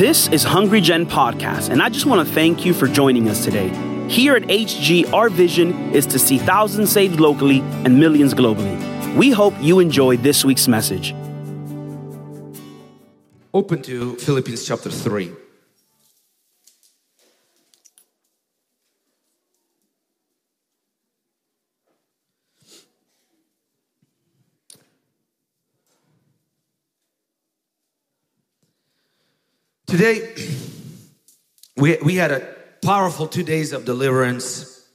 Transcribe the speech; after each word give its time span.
This 0.00 0.28
is 0.28 0.42
Hungry 0.44 0.80
Gen 0.80 1.04
Podcast, 1.04 1.68
and 1.68 1.82
I 1.82 1.90
just 1.90 2.06
want 2.06 2.26
to 2.26 2.34
thank 2.34 2.64
you 2.64 2.72
for 2.72 2.88
joining 2.88 3.28
us 3.28 3.44
today. 3.44 3.68
Here 4.08 4.34
at 4.34 4.44
HG, 4.44 5.12
our 5.12 5.28
vision 5.28 5.92
is 5.92 6.06
to 6.06 6.18
see 6.18 6.38
thousands 6.38 6.90
saved 6.90 7.20
locally 7.20 7.60
and 7.84 8.00
millions 8.00 8.32
globally. 8.32 8.78
We 9.14 9.30
hope 9.30 9.52
you 9.60 9.78
enjoy 9.78 10.16
this 10.16 10.42
week's 10.42 10.66
message. 10.66 11.14
Open 13.52 13.82
to 13.82 14.16
Philippians 14.16 14.66
chapter 14.66 14.90
3. 14.90 15.32
Today, 29.90 30.32
we, 31.76 31.96
we 31.96 32.14
had 32.14 32.30
a 32.30 32.46
powerful 32.80 33.26
two 33.26 33.42
days 33.42 33.72
of 33.72 33.84
deliverance. 33.84 34.88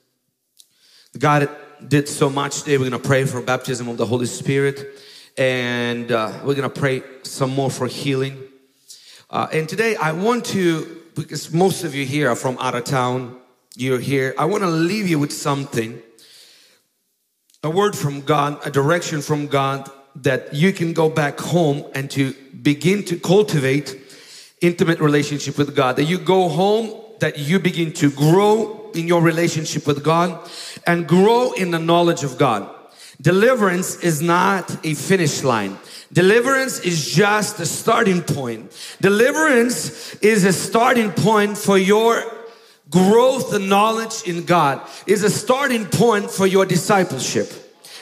God 1.20 1.50
did 1.86 2.08
so 2.08 2.30
much 2.30 2.62
today. 2.62 2.78
We're 2.78 2.90
going 2.90 3.02
to 3.02 3.06
pray 3.06 3.26
for 3.26 3.42
baptism 3.42 3.90
of 3.90 3.98
the 3.98 4.06
Holy 4.06 4.26
Spirit 4.26 4.98
and 5.38 6.14
uh, 6.14 6.32
we're 6.46 6.56
going 6.56 6.70
to 6.72 6.80
pray 6.80 7.04
some 7.24 7.50
more 7.50 7.70
for 7.70 7.88
healing. 7.88 8.42
Uh, 9.30 9.48
and 9.52 9.68
today, 9.68 9.98
I 9.98 10.14
want 10.14 10.46
to, 10.46 11.04
because 11.14 11.54
most 11.54 11.84
of 11.84 11.94
you 11.94 12.06
here 12.06 12.30
are 12.30 12.36
from 12.38 12.58
out 12.60 12.74
of 12.74 12.86
town, 12.86 13.38
you're 13.76 14.00
here, 14.00 14.34
I 14.38 14.46
want 14.46 14.64
to 14.64 14.70
leave 14.70 15.10
you 15.10 15.20
with 15.20 15.34
something 15.34 16.02
a 17.64 17.70
word 17.70 17.98
from 17.98 18.22
God, 18.22 18.66
a 18.66 18.72
direction 18.72 19.22
from 19.22 19.48
God 19.48 19.92
that 20.16 20.54
you 20.54 20.72
can 20.72 20.94
go 20.94 21.10
back 21.10 21.38
home 21.38 21.84
and 21.94 22.10
to 22.12 22.34
begin 22.64 23.04
to 23.04 23.20
cultivate 23.20 24.05
intimate 24.66 25.00
relationship 25.00 25.58
with 25.58 25.76
God. 25.76 25.96
That 25.96 26.06
you 26.06 26.18
go 26.18 26.50
home, 26.50 27.02
that 27.20 27.38
you 27.38 27.60
begin 27.60 27.94
to 27.94 28.12
grow 28.12 28.92
in 28.94 29.08
your 29.08 29.22
relationship 29.22 29.86
with 29.88 30.04
God 30.04 30.50
and 30.88 31.08
grow 31.08 31.52
in 31.54 31.72
the 31.72 31.80
knowledge 31.80 32.24
of 32.24 32.38
God. 32.38 32.70
Deliverance 33.22 33.98
is 33.98 34.22
not 34.22 34.86
a 34.86 34.94
finish 34.94 35.44
line. 35.44 35.78
Deliverance 36.12 36.80
is 36.80 37.12
just 37.12 37.60
a 37.60 37.66
starting 37.66 38.22
point. 38.22 38.72
Deliverance 39.02 40.16
is 40.16 40.44
a 40.44 40.54
starting 40.54 41.12
point 41.12 41.58
for 41.58 41.78
your 41.78 42.24
growth 42.90 43.54
and 43.54 43.70
knowledge 43.70 44.24
in 44.26 44.46
God. 44.46 44.82
Is 45.08 45.24
a 45.24 45.30
starting 45.30 45.86
point 45.86 46.30
for 46.30 46.46
your 46.46 46.66
discipleship. 46.66 47.52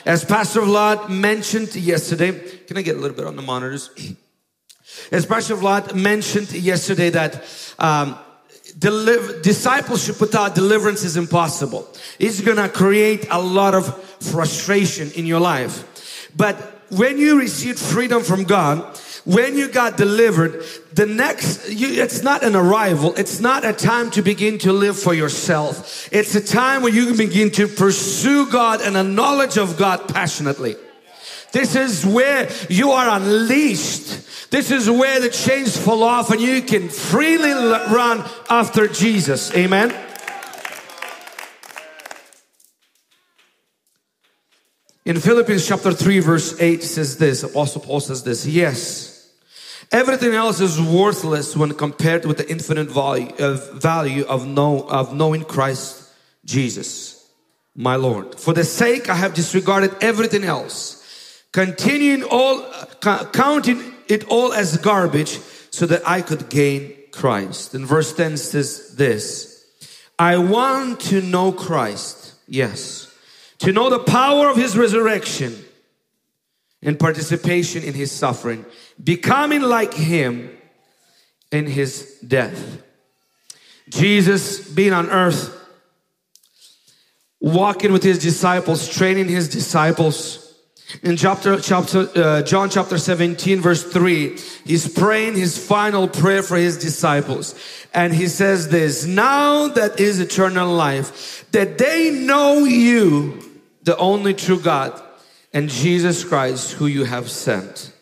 As 0.04 0.24
Pastor 0.24 0.60
Vlad 0.60 1.08
mentioned 1.08 1.74
yesterday, 1.74 2.32
can 2.66 2.76
I 2.76 2.82
get 2.82 2.96
a 2.96 2.98
little 2.98 3.16
bit 3.16 3.26
on 3.26 3.36
the 3.36 3.42
monitors? 3.42 3.90
As 5.12 5.26
Pastor 5.26 5.56
Vlad 5.56 5.94
mentioned 5.94 6.52
yesterday 6.52 7.10
that 7.10 7.44
um, 7.78 8.18
deliver, 8.78 9.40
discipleship 9.40 10.20
without 10.20 10.54
deliverance 10.54 11.04
is 11.04 11.16
impossible. 11.16 11.88
It's 12.18 12.40
gonna 12.40 12.68
create 12.68 13.26
a 13.30 13.40
lot 13.40 13.74
of 13.74 14.02
frustration 14.20 15.10
in 15.12 15.26
your 15.26 15.40
life. 15.40 16.30
But 16.36 16.56
when 16.90 17.18
you 17.18 17.38
receive 17.38 17.78
freedom 17.78 18.22
from 18.22 18.44
God, 18.44 18.98
when 19.24 19.56
you 19.56 19.68
got 19.68 19.96
delivered, 19.96 20.64
the 20.92 21.06
next, 21.06 21.70
you, 21.70 22.02
it's 22.02 22.22
not 22.22 22.42
an 22.42 22.54
arrival. 22.54 23.14
It's 23.14 23.40
not 23.40 23.64
a 23.64 23.72
time 23.72 24.10
to 24.12 24.22
begin 24.22 24.58
to 24.58 24.72
live 24.72 24.98
for 24.98 25.14
yourself. 25.14 26.08
It's 26.12 26.34
a 26.34 26.44
time 26.44 26.82
where 26.82 26.92
you 26.92 27.06
can 27.06 27.16
begin 27.16 27.50
to 27.52 27.66
pursue 27.66 28.50
God 28.50 28.82
and 28.82 28.96
a 28.96 29.02
knowledge 29.02 29.56
of 29.56 29.78
God 29.78 30.08
passionately. 30.08 30.76
This 31.54 31.76
is 31.76 32.04
where 32.04 32.50
you 32.68 32.90
are 32.90 33.16
unleashed. 33.16 34.50
This 34.50 34.72
is 34.72 34.90
where 34.90 35.20
the 35.20 35.30
chains 35.30 35.76
fall 35.76 36.02
off 36.02 36.30
and 36.30 36.40
you 36.40 36.60
can 36.62 36.88
freely 36.88 37.52
run 37.52 38.28
after 38.50 38.88
Jesus. 38.88 39.54
Amen. 39.54 39.94
In 45.04 45.20
Philippians 45.20 45.68
chapter 45.68 45.92
3 45.92 46.18
verse 46.18 46.60
8 46.60 46.82
says 46.82 47.18
this, 47.18 47.44
Apostle 47.44 47.82
Paul 47.82 48.00
says 48.00 48.24
this, 48.24 48.44
yes, 48.46 49.30
everything 49.92 50.34
else 50.34 50.60
is 50.60 50.80
worthless 50.80 51.56
when 51.56 51.72
compared 51.74 52.24
with 52.24 52.38
the 52.38 52.50
infinite 52.50 52.90
value 52.90 53.32
of, 53.38 53.80
value 53.80 54.24
of, 54.24 54.44
know, 54.44 54.88
of 54.88 55.14
knowing 55.14 55.44
Christ 55.44 56.10
Jesus, 56.44 57.30
my 57.76 57.94
Lord. 57.94 58.40
For 58.40 58.52
the 58.52 58.64
sake 58.64 59.08
I 59.08 59.14
have 59.14 59.34
disregarded 59.34 59.94
everything 60.00 60.42
else, 60.42 61.03
continuing 61.54 62.22
all, 62.24 62.60
counting 63.32 63.94
it 64.06 64.28
all 64.28 64.52
as 64.52 64.76
garbage 64.76 65.38
so 65.70 65.86
that 65.86 66.06
I 66.06 66.20
could 66.20 66.50
gain 66.50 66.94
Christ. 67.12 67.74
And 67.74 67.86
verse 67.86 68.12
10 68.12 68.36
says 68.36 68.94
this, 68.96 69.64
I 70.18 70.36
want 70.36 71.00
to 71.08 71.22
know 71.22 71.50
Christ, 71.52 72.34
yes 72.46 73.04
to 73.64 73.72
know 73.72 73.88
the 73.88 73.98
power 73.98 74.50
of 74.50 74.56
his 74.56 74.76
resurrection 74.76 75.64
and 76.82 76.98
participation 76.98 77.82
in 77.82 77.94
his 77.94 78.12
suffering, 78.12 78.64
becoming 79.02 79.62
like 79.62 79.94
him 79.94 80.50
in 81.50 81.66
his 81.66 82.18
death. 82.26 82.82
Jesus 83.88 84.68
being 84.68 84.92
on 84.92 85.08
earth, 85.08 85.50
walking 87.40 87.90
with 87.90 88.02
his 88.02 88.18
disciples, 88.18 88.86
training 88.86 89.28
his 89.28 89.48
disciples. 89.48 90.43
In 91.02 91.16
chapter, 91.16 91.60
chapter 91.60 92.08
uh, 92.14 92.42
John 92.42 92.70
chapter 92.70 92.98
17 92.98 93.60
verse 93.60 93.82
3, 93.82 94.38
he's 94.64 94.88
praying 94.92 95.34
his 95.34 95.58
final 95.58 96.08
prayer 96.08 96.42
for 96.42 96.56
his 96.56 96.78
disciples. 96.78 97.54
And 97.92 98.14
he 98.14 98.28
says 98.28 98.68
this, 98.68 99.04
now 99.04 99.68
that 99.68 99.98
is 99.98 100.20
eternal 100.20 100.72
life, 100.72 101.50
that 101.52 101.78
they 101.78 102.10
know 102.10 102.64
you, 102.64 103.42
the 103.82 103.96
only 103.96 104.34
true 104.34 104.60
God, 104.60 105.00
and 105.52 105.68
Jesus 105.68 106.24
Christ, 106.24 106.72
who 106.72 106.86
you 106.86 107.04
have 107.04 107.30
sent. 107.30 107.92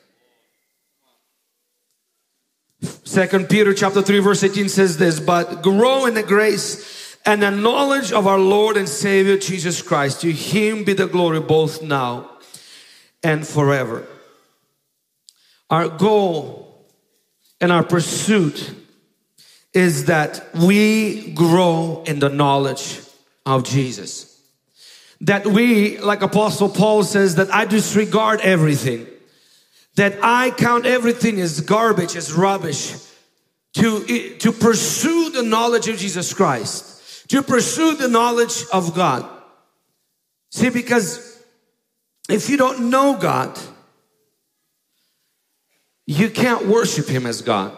Second 3.05 3.49
Peter 3.49 3.75
chapter 3.75 4.03
3 4.03 4.19
verse 4.21 4.43
18 4.43 4.69
says 4.69 4.99
this, 4.99 5.21
but 5.21 5.63
grow 5.63 6.07
in 6.07 6.15
the 6.15 6.23
grace 6.23 7.17
and 7.25 7.43
the 7.43 7.51
knowledge 7.51 8.11
of 8.11 8.27
our 8.27 8.39
Lord 8.39 8.77
and 8.77 8.89
Savior 8.89 9.37
Jesus 9.39 9.83
Christ. 9.83 10.23
To 10.23 10.33
him 10.33 10.83
be 10.85 10.93
the 10.93 11.07
glory 11.07 11.41
both 11.41 11.83
now 11.83 12.32
and 13.23 13.47
forever. 13.47 14.07
Our 15.71 15.89
goal 15.89 16.87
and 17.61 17.73
our 17.73 17.85
pursuit 17.85 18.75
is 19.73 20.07
that 20.07 20.45
we 20.55 21.33
grow 21.33 22.03
in 22.07 22.19
the 22.19 22.29
knowledge 22.29 23.01
of 23.47 23.65
Jesus 23.65 24.33
that 25.23 25.47
we, 25.47 25.99
like 25.99 26.23
Apostle 26.23 26.69
Paul 26.69 27.05
says, 27.05 27.37
that 27.37 27.53
I 27.55 27.65
disregard 27.65 28.41
everything, 28.41 29.07
that 29.95 30.19
I 30.21 30.51
count 30.51 30.85
everything 30.85 31.41
as 31.41 31.61
garbage, 31.61 32.17
as 32.17 32.33
rubbish, 32.33 32.95
to, 33.75 34.37
to 34.39 34.53
pursue 34.53 35.31
the 35.31 35.45
knowledge 35.45 35.89
of 35.89 35.97
Jesus 35.97 36.35
Christ, 36.35 37.29
to 37.31 37.43
pursue 37.43 37.95
the 37.95 38.09
knowledge 38.09 38.65
of 38.73 38.95
God. 38.95 39.29
See, 40.51 40.71
because 40.71 41.32
if 42.33 42.49
you 42.49 42.57
don't 42.57 42.91
know 42.91 43.17
God, 43.17 43.59
you 46.07 46.31
can't 46.31 46.67
worship 46.67 47.07
Him 47.07 47.27
as 47.27 47.43
God. 47.43 47.77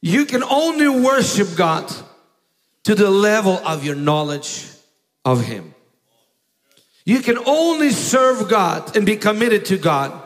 You 0.00 0.24
can 0.24 0.42
only 0.42 0.88
worship 0.88 1.56
God 1.56 1.92
to 2.84 2.94
the 2.94 3.10
level 3.10 3.58
of 3.66 3.84
your 3.84 3.94
knowledge 3.94 4.66
of 5.24 5.44
Him. 5.44 5.74
You 7.04 7.20
can 7.20 7.38
only 7.38 7.90
serve 7.90 8.48
God 8.48 8.96
and 8.96 9.04
be 9.04 9.16
committed 9.16 9.66
to 9.66 9.78
God 9.78 10.22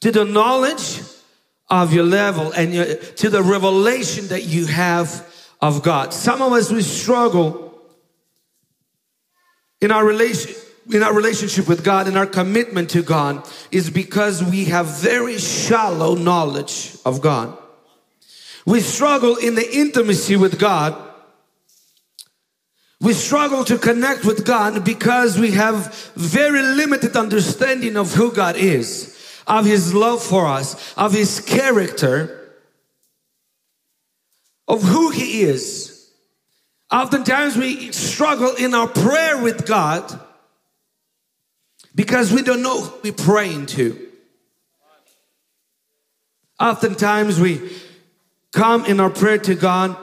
to 0.00 0.12
the 0.12 0.24
knowledge 0.24 1.00
of 1.68 1.92
your 1.92 2.04
level 2.04 2.52
and 2.52 2.72
your, 2.72 2.94
to 2.94 3.30
the 3.30 3.42
revelation 3.42 4.28
that 4.28 4.44
you 4.44 4.66
have 4.66 5.26
of 5.60 5.82
God. 5.82 6.12
Some 6.12 6.42
of 6.42 6.52
us, 6.52 6.70
we 6.70 6.82
struggle 6.82 7.66
in 9.80 9.90
our 9.90 10.04
relation, 10.04 10.54
in 10.92 11.02
our 11.02 11.14
relationship 11.14 11.68
with 11.68 11.84
God 11.84 12.08
and 12.08 12.16
our 12.16 12.26
commitment 12.26 12.90
to 12.90 13.02
God 13.02 13.48
is 13.70 13.90
because 13.90 14.42
we 14.42 14.66
have 14.66 14.86
very 15.00 15.38
shallow 15.38 16.14
knowledge 16.14 16.96
of 17.04 17.20
God. 17.20 17.56
We 18.64 18.80
struggle 18.80 19.36
in 19.36 19.54
the 19.54 19.76
intimacy 19.76 20.36
with 20.36 20.58
God 20.58 21.02
we 23.00 23.12
struggle 23.12 23.64
to 23.64 23.76
connect 23.76 24.24
with 24.24 24.46
God 24.46 24.84
because 24.84 25.38
we 25.38 25.50
have 25.52 25.94
very 26.14 26.62
limited 26.62 27.14
understanding 27.14 27.96
of 27.96 28.14
who 28.14 28.32
God 28.32 28.56
is, 28.56 29.14
of 29.46 29.66
His 29.66 29.92
love 29.92 30.22
for 30.22 30.46
us, 30.46 30.94
of 30.96 31.12
His 31.12 31.40
character, 31.40 32.54
of 34.66 34.82
who 34.82 35.10
He 35.10 35.42
is. 35.42 36.10
Oftentimes 36.90 37.56
we 37.56 37.92
struggle 37.92 38.54
in 38.54 38.74
our 38.74 38.88
prayer 38.88 39.42
with 39.42 39.66
God 39.66 40.18
because 41.96 42.32
we 42.32 42.42
don't 42.42 42.62
know 42.62 42.82
who 42.82 43.00
we're 43.02 43.12
praying 43.12 43.66
to. 43.66 43.98
Oftentimes 46.60 47.40
we 47.40 47.70
come 48.52 48.84
in 48.84 49.00
our 49.00 49.10
prayer 49.10 49.38
to 49.38 49.54
God 49.54 49.96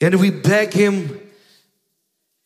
and 0.00 0.14
we 0.20 0.30
beg 0.30 0.72
Him 0.72 1.20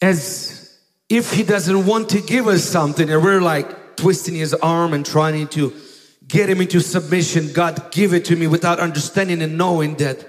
as 0.03 0.79
if 1.09 1.33
He 1.33 1.43
doesn't 1.43 1.87
want 1.87 2.09
to 2.11 2.21
give 2.21 2.49
us 2.49 2.65
something 2.65 3.09
and 3.09 3.23
we're 3.23 3.41
like 3.41 3.97
twisting 3.97 4.35
His 4.35 4.55
arm 4.55 4.95
and 4.95 5.05
trying 5.05 5.47
to 5.49 5.73
get 6.27 6.49
Him 6.49 6.61
into 6.61 6.81
submission. 6.81 7.53
God, 7.53 7.93
give 7.93 8.15
it 8.15 8.25
to 8.27 8.37
me 8.37 8.47
without 8.47 8.81
understanding 8.81 9.43
and 9.43 9.59
knowing 9.59 9.97
that 9.97 10.27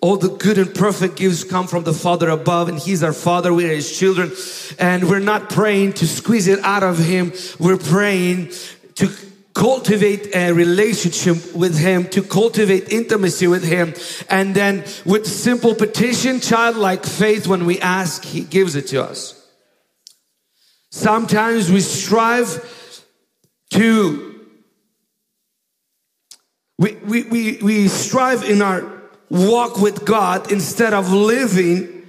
all 0.00 0.16
the 0.16 0.30
good 0.36 0.58
and 0.58 0.74
perfect 0.74 1.16
gifts 1.16 1.44
come 1.44 1.66
from 1.66 1.84
the 1.84 1.92
Father 1.92 2.28
above, 2.28 2.68
and 2.68 2.78
He's 2.78 3.02
our 3.02 3.12
Father. 3.12 3.52
We 3.52 3.66
are 3.66 3.74
His 3.74 3.98
children, 3.98 4.32
and 4.78 5.08
we're 5.08 5.18
not 5.18 5.50
praying 5.50 5.94
to 5.94 6.06
squeeze 6.06 6.48
it 6.48 6.58
out 6.60 6.82
of 6.82 6.98
Him. 6.98 7.32
We're 7.58 7.78
praying 7.78 8.52
to 8.96 9.10
cultivate 9.54 10.34
a 10.34 10.52
relationship 10.52 11.54
with 11.54 11.78
Him, 11.78 12.04
to 12.10 12.22
cultivate 12.22 12.92
intimacy 12.92 13.46
with 13.46 13.64
Him, 13.64 13.94
and 14.30 14.54
then 14.54 14.84
with 15.04 15.26
simple 15.26 15.74
petition, 15.74 16.40
childlike 16.40 17.04
faith, 17.04 17.46
when 17.46 17.66
we 17.66 17.78
ask, 17.80 18.24
He 18.24 18.42
gives 18.42 18.74
it 18.74 18.88
to 18.88 19.02
us. 19.02 19.38
Sometimes 20.90 21.70
we 21.70 21.80
strive 21.80 22.68
to 23.70 24.32
we, 26.82 26.96
we, 26.96 27.22
we, 27.22 27.58
we 27.62 27.88
strive 27.88 28.42
in 28.42 28.60
our 28.60 28.91
walk 29.32 29.78
with 29.78 30.04
God 30.04 30.52
instead 30.52 30.92
of 30.92 31.10
living 31.10 32.06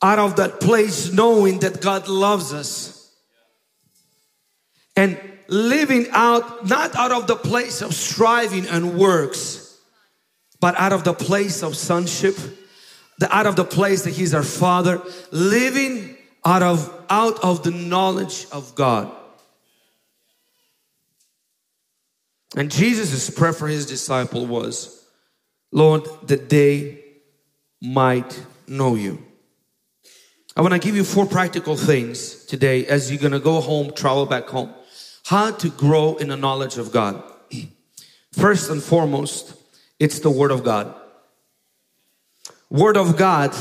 out 0.00 0.20
of 0.20 0.36
that 0.36 0.60
place 0.60 1.12
knowing 1.12 1.58
that 1.58 1.82
God 1.82 2.06
loves 2.06 2.52
us. 2.52 3.12
And 4.94 5.18
living 5.48 6.06
out, 6.12 6.68
not 6.68 6.94
out 6.94 7.10
of 7.10 7.26
the 7.26 7.34
place 7.34 7.82
of 7.82 7.92
striving 7.92 8.68
and 8.68 8.96
works, 8.96 9.78
but 10.60 10.78
out 10.78 10.92
of 10.92 11.02
the 11.02 11.12
place 11.12 11.64
of 11.64 11.74
sonship, 11.74 12.36
the, 13.18 13.34
out 13.34 13.46
of 13.46 13.56
the 13.56 13.64
place 13.64 14.02
that 14.04 14.12
He's 14.12 14.32
our 14.32 14.44
Father, 14.44 15.02
living 15.32 16.16
out 16.44 16.62
of, 16.62 17.04
out 17.10 17.42
of 17.42 17.64
the 17.64 17.72
knowledge 17.72 18.46
of 18.52 18.76
God. 18.76 19.10
And 22.56 22.70
Jesus' 22.70 23.28
prayer 23.28 23.52
for 23.52 23.66
His 23.66 23.86
disciple 23.86 24.46
was, 24.46 24.99
Lord, 25.72 26.04
that 26.26 26.48
they 26.48 27.04
might 27.80 28.44
know 28.66 28.94
you. 28.94 29.24
I 30.56 30.62
want 30.62 30.74
to 30.74 30.80
give 30.80 30.96
you 30.96 31.04
four 31.04 31.26
practical 31.26 31.76
things 31.76 32.44
today 32.44 32.86
as 32.86 33.10
you're 33.10 33.20
going 33.20 33.32
to 33.32 33.40
go 33.40 33.60
home, 33.60 33.92
travel 33.92 34.26
back 34.26 34.48
home. 34.48 34.74
How 35.26 35.52
to 35.52 35.70
grow 35.70 36.16
in 36.16 36.28
the 36.28 36.36
knowledge 36.36 36.76
of 36.76 36.92
God. 36.92 37.22
First 38.32 38.70
and 38.70 38.82
foremost, 38.82 39.54
it's 39.98 40.20
the 40.20 40.30
Word 40.30 40.50
of 40.50 40.64
God. 40.64 40.94
Word 42.68 42.96
of 42.96 43.16
God 43.16 43.54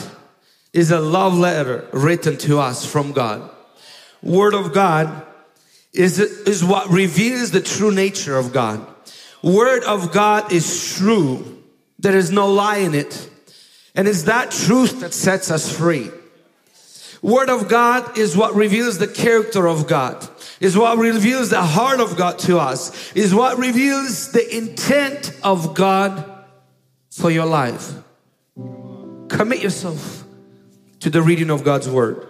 is 0.73 0.91
a 0.91 0.99
love 0.99 1.35
letter 1.35 1.87
written 1.93 2.37
to 2.37 2.59
us 2.59 2.85
from 2.85 3.11
God. 3.11 3.49
Word 4.21 4.53
of 4.53 4.73
God 4.73 5.25
is, 5.93 6.19
is 6.19 6.63
what 6.63 6.89
reveals 6.89 7.51
the 7.51 7.61
true 7.61 7.91
nature 7.91 8.37
of 8.37 8.51
God. 8.51 8.85
Word 9.41 9.83
of 9.83 10.11
God 10.11 10.51
is 10.51 10.95
true 10.95 11.58
there 11.99 12.17
is 12.17 12.31
no 12.31 12.51
lie 12.51 12.77
in 12.77 12.95
it. 12.95 13.29
And 13.93 14.07
it's 14.07 14.23
that 14.23 14.51
truth 14.51 15.01
that 15.01 15.13
sets 15.13 15.51
us 15.51 15.75
free. 15.75 16.09
Word 17.21 17.49
of 17.49 17.67
God 17.67 18.17
is 18.17 18.37
what 18.37 18.55
reveals 18.55 18.97
the 18.97 19.07
character 19.07 19.67
of 19.67 19.87
God, 19.87 20.25
is 20.61 20.77
what 20.77 20.97
reveals 20.97 21.49
the 21.49 21.61
heart 21.61 21.99
of 21.99 22.15
God 22.15 22.39
to 22.39 22.59
us, 22.59 23.11
is 23.13 23.35
what 23.35 23.57
reveals 23.57 24.31
the 24.31 24.57
intent 24.57 25.37
of 25.43 25.75
God 25.75 26.23
for 27.11 27.29
your 27.29 27.45
life. 27.45 27.93
Commit 29.27 29.61
yourself 29.61 30.23
to 31.01 31.09
the 31.09 31.21
reading 31.21 31.49
of 31.49 31.65
God's 31.65 31.89
word. 31.89 32.25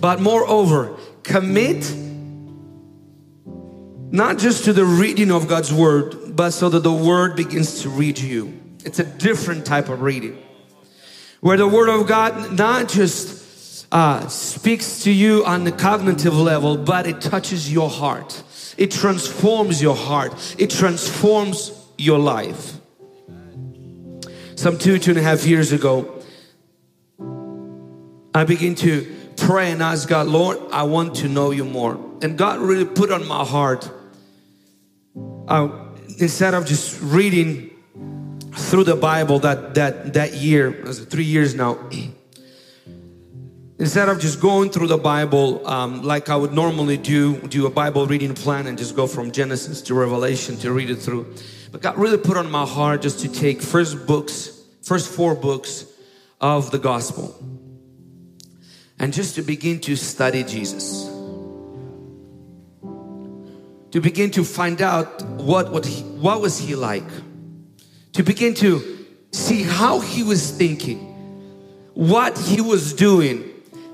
But 0.00 0.20
moreover, 0.20 0.96
commit 1.24 1.92
not 4.12 4.38
just 4.38 4.64
to 4.66 4.72
the 4.72 4.84
reading 4.84 5.32
of 5.32 5.48
God's 5.48 5.72
word, 5.72 6.36
but 6.36 6.52
so 6.52 6.68
that 6.68 6.84
the 6.84 6.92
word 6.92 7.34
begins 7.34 7.82
to 7.82 7.88
read 7.88 8.20
you. 8.20 8.63
It's 8.84 8.98
a 8.98 9.04
different 9.04 9.64
type 9.64 9.88
of 9.88 10.02
reading. 10.02 10.42
Where 11.40 11.56
the 11.56 11.68
Word 11.68 11.88
of 11.88 12.06
God 12.06 12.52
not 12.52 12.88
just 12.88 13.86
uh, 13.92 14.28
speaks 14.28 15.04
to 15.04 15.12
you 15.12 15.44
on 15.44 15.64
the 15.64 15.72
cognitive 15.72 16.36
level, 16.36 16.76
but 16.76 17.06
it 17.06 17.20
touches 17.20 17.72
your 17.72 17.88
heart. 17.88 18.42
It 18.76 18.90
transforms 18.90 19.80
your 19.80 19.94
heart. 19.94 20.56
It 20.58 20.70
transforms 20.70 21.72
your 21.96 22.18
life. 22.18 22.74
Some 24.56 24.78
two, 24.78 24.98
two 24.98 25.12
and 25.12 25.18
a 25.18 25.22
half 25.22 25.46
years 25.46 25.72
ago, 25.72 26.22
I 28.34 28.44
began 28.44 28.74
to 28.76 29.14
pray 29.36 29.70
and 29.70 29.82
ask 29.82 30.08
God, 30.08 30.26
Lord, 30.26 30.58
I 30.72 30.84
want 30.84 31.16
to 31.16 31.28
know 31.28 31.50
you 31.50 31.64
more. 31.64 32.00
And 32.22 32.36
God 32.36 32.60
really 32.60 32.84
put 32.84 33.12
on 33.12 33.28
my 33.28 33.44
heart, 33.44 33.88
uh, 35.48 35.68
instead 36.18 36.54
of 36.54 36.66
just 36.66 37.00
reading 37.00 37.70
through 38.74 38.82
the 38.82 38.96
Bible 38.96 39.38
that 39.38 39.74
that 39.74 40.14
that 40.14 40.34
year, 40.34 40.72
three 41.12 41.22
years 41.22 41.54
now. 41.54 41.78
Instead 43.78 44.08
of 44.08 44.18
just 44.18 44.40
going 44.40 44.68
through 44.68 44.88
the 44.88 44.98
Bible 44.98 45.64
um, 45.64 46.02
like 46.02 46.28
I 46.28 46.34
would 46.34 46.52
normally 46.52 46.96
do, 46.96 47.36
do 47.42 47.66
a 47.66 47.70
Bible 47.70 48.08
reading 48.08 48.34
plan 48.34 48.66
and 48.66 48.76
just 48.76 48.96
go 48.96 49.06
from 49.06 49.30
Genesis 49.30 49.80
to 49.82 49.94
Revelation 49.94 50.56
to 50.58 50.72
read 50.72 50.90
it 50.90 50.96
through, 50.96 51.32
but 51.70 51.82
God 51.82 51.96
really 51.96 52.18
put 52.18 52.36
on 52.36 52.50
my 52.50 52.66
heart 52.66 53.02
just 53.02 53.20
to 53.20 53.28
take 53.28 53.62
first 53.62 54.08
books, 54.08 54.50
first 54.82 55.08
four 55.08 55.36
books 55.36 55.86
of 56.40 56.72
the 56.72 56.78
Gospel, 56.78 57.32
and 58.98 59.12
just 59.12 59.36
to 59.36 59.42
begin 59.42 59.78
to 59.82 59.94
study 59.94 60.42
Jesus 60.42 61.08
to 63.92 64.00
begin 64.00 64.32
to 64.32 64.42
find 64.42 64.82
out 64.82 65.22
what 65.38 65.70
what 65.70 65.86
he, 65.86 66.02
what 66.18 66.40
was 66.40 66.58
he 66.58 66.74
like 66.74 67.06
to 68.14 68.22
begin 68.22 68.54
to 68.54 69.06
see 69.32 69.62
how 69.62 70.00
he 70.00 70.22
was 70.22 70.50
thinking, 70.50 70.98
what 71.94 72.38
he 72.38 72.60
was 72.60 72.94
doing, 72.94 73.44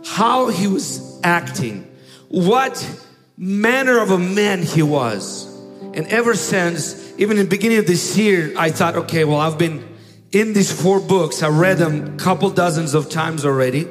how 0.04 0.48
he 0.48 0.66
was 0.66 1.20
acting, 1.22 1.90
what 2.28 2.86
manner 3.36 3.98
of 3.98 4.10
a 4.10 4.18
man 4.18 4.62
he 4.62 4.82
was. 4.82 5.46
And 5.94 6.06
ever 6.08 6.34
since, 6.34 7.12
even 7.18 7.38
in 7.38 7.44
the 7.46 7.50
beginning 7.50 7.78
of 7.78 7.86
this 7.86 8.16
year, 8.16 8.52
I 8.56 8.70
thought, 8.70 8.96
okay, 8.96 9.24
well, 9.24 9.40
I've 9.40 9.58
been 9.58 9.82
in 10.30 10.52
these 10.52 10.70
four 10.70 11.00
books. 11.00 11.42
I 11.42 11.48
read 11.48 11.78
them 11.78 12.14
a 12.14 12.16
couple 12.18 12.50
dozens 12.50 12.94
of 12.94 13.08
times 13.08 13.44
already. 13.44 13.88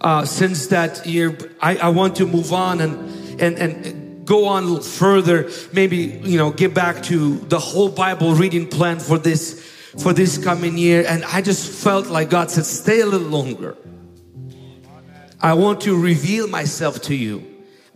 Uh, 0.00 0.24
since 0.24 0.68
that 0.68 1.06
year, 1.06 1.36
I, 1.60 1.76
I 1.76 1.88
want 1.90 2.16
to 2.16 2.26
move 2.26 2.52
on 2.52 2.80
and, 2.80 3.40
and, 3.40 3.58
and 3.58 3.99
go 4.30 4.46
on 4.46 4.80
further, 4.80 5.50
maybe, 5.72 6.20
you 6.22 6.38
know, 6.38 6.52
get 6.52 6.72
back 6.72 7.02
to 7.02 7.36
the 7.48 7.58
whole 7.58 7.88
Bible 7.88 8.32
reading 8.32 8.64
plan 8.68 9.00
for 9.00 9.18
this, 9.18 9.60
for 10.00 10.12
this 10.12 10.38
coming 10.38 10.78
year. 10.78 11.04
And 11.04 11.24
I 11.24 11.42
just 11.42 11.68
felt 11.82 12.06
like 12.06 12.30
God 12.30 12.48
said, 12.48 12.64
stay 12.64 13.00
a 13.00 13.06
little 13.06 13.26
longer. 13.26 13.76
I 15.40 15.54
want 15.54 15.80
to 15.80 16.00
reveal 16.00 16.46
myself 16.46 17.02
to 17.02 17.14
you. 17.16 17.44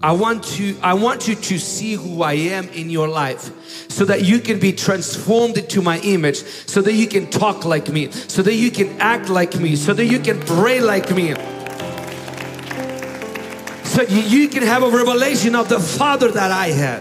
I 0.03 0.11
want 0.11 0.43
to 0.59 0.76
I 0.83 0.95
want 0.95 1.29
you 1.29 1.37
to 1.37 1.59
see 1.59 1.95
who 1.95 2.23
I 2.23 2.33
am 2.33 2.69
in 2.71 2.91
your 2.91 3.07
life 3.07 3.45
so 3.88 4.05
that 4.07 4.25
you 4.25 4.41
can 4.41 4.59
be 4.59 4.73
transformed 4.73 5.57
into 5.57 5.83
my 5.83 6.00
image 6.00 6.38
so 6.67 6.83
that 6.83 6.95
you 6.95 7.07
can 7.07 7.31
talk 7.31 7.64
like 7.64 7.88
me 7.88 8.11
so 8.11 8.43
that 8.43 8.55
you 8.55 8.73
can 8.73 9.00
act 9.00 9.29
like 9.29 9.55
me 9.55 9.76
so 9.76 9.95
that 9.95 10.07
you 10.07 10.19
can 10.19 10.41
pray 10.41 10.81
like 10.81 11.11
me 11.12 11.33
so 13.94 14.02
you 14.02 14.48
can 14.48 14.64
have 14.64 14.82
a 14.82 14.90
revelation 14.90 15.54
of 15.54 15.68
the 15.68 15.78
Father 15.78 16.32
that 16.32 16.50
I 16.50 16.66
had. 16.66 17.00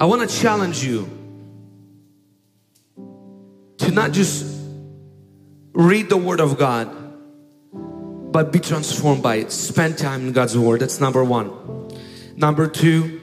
I 0.00 0.04
want 0.04 0.30
to 0.30 0.38
challenge 0.40 0.84
you 0.84 1.08
to 3.78 3.90
not 3.90 4.12
just 4.12 4.46
read 5.72 6.08
the 6.08 6.16
Word 6.16 6.40
of 6.40 6.58
God, 6.58 6.88
but 8.30 8.52
be 8.52 8.60
transformed 8.60 9.20
by 9.20 9.36
it. 9.36 9.50
Spend 9.50 9.98
time 9.98 10.28
in 10.28 10.32
God's 10.32 10.56
Word. 10.56 10.80
That's 10.80 11.00
number 11.00 11.24
one. 11.24 11.50
Number 12.36 12.68
two, 12.68 13.20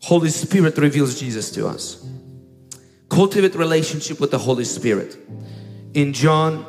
Holy 0.00 0.30
Spirit 0.30 0.78
reveals 0.78 1.20
Jesus 1.20 1.50
to 1.50 1.66
us. 1.68 2.02
Cultivate 3.10 3.54
relationship 3.54 4.18
with 4.18 4.30
the 4.30 4.38
Holy 4.38 4.64
Spirit. 4.64 5.14
In 5.92 6.14
John 6.14 6.64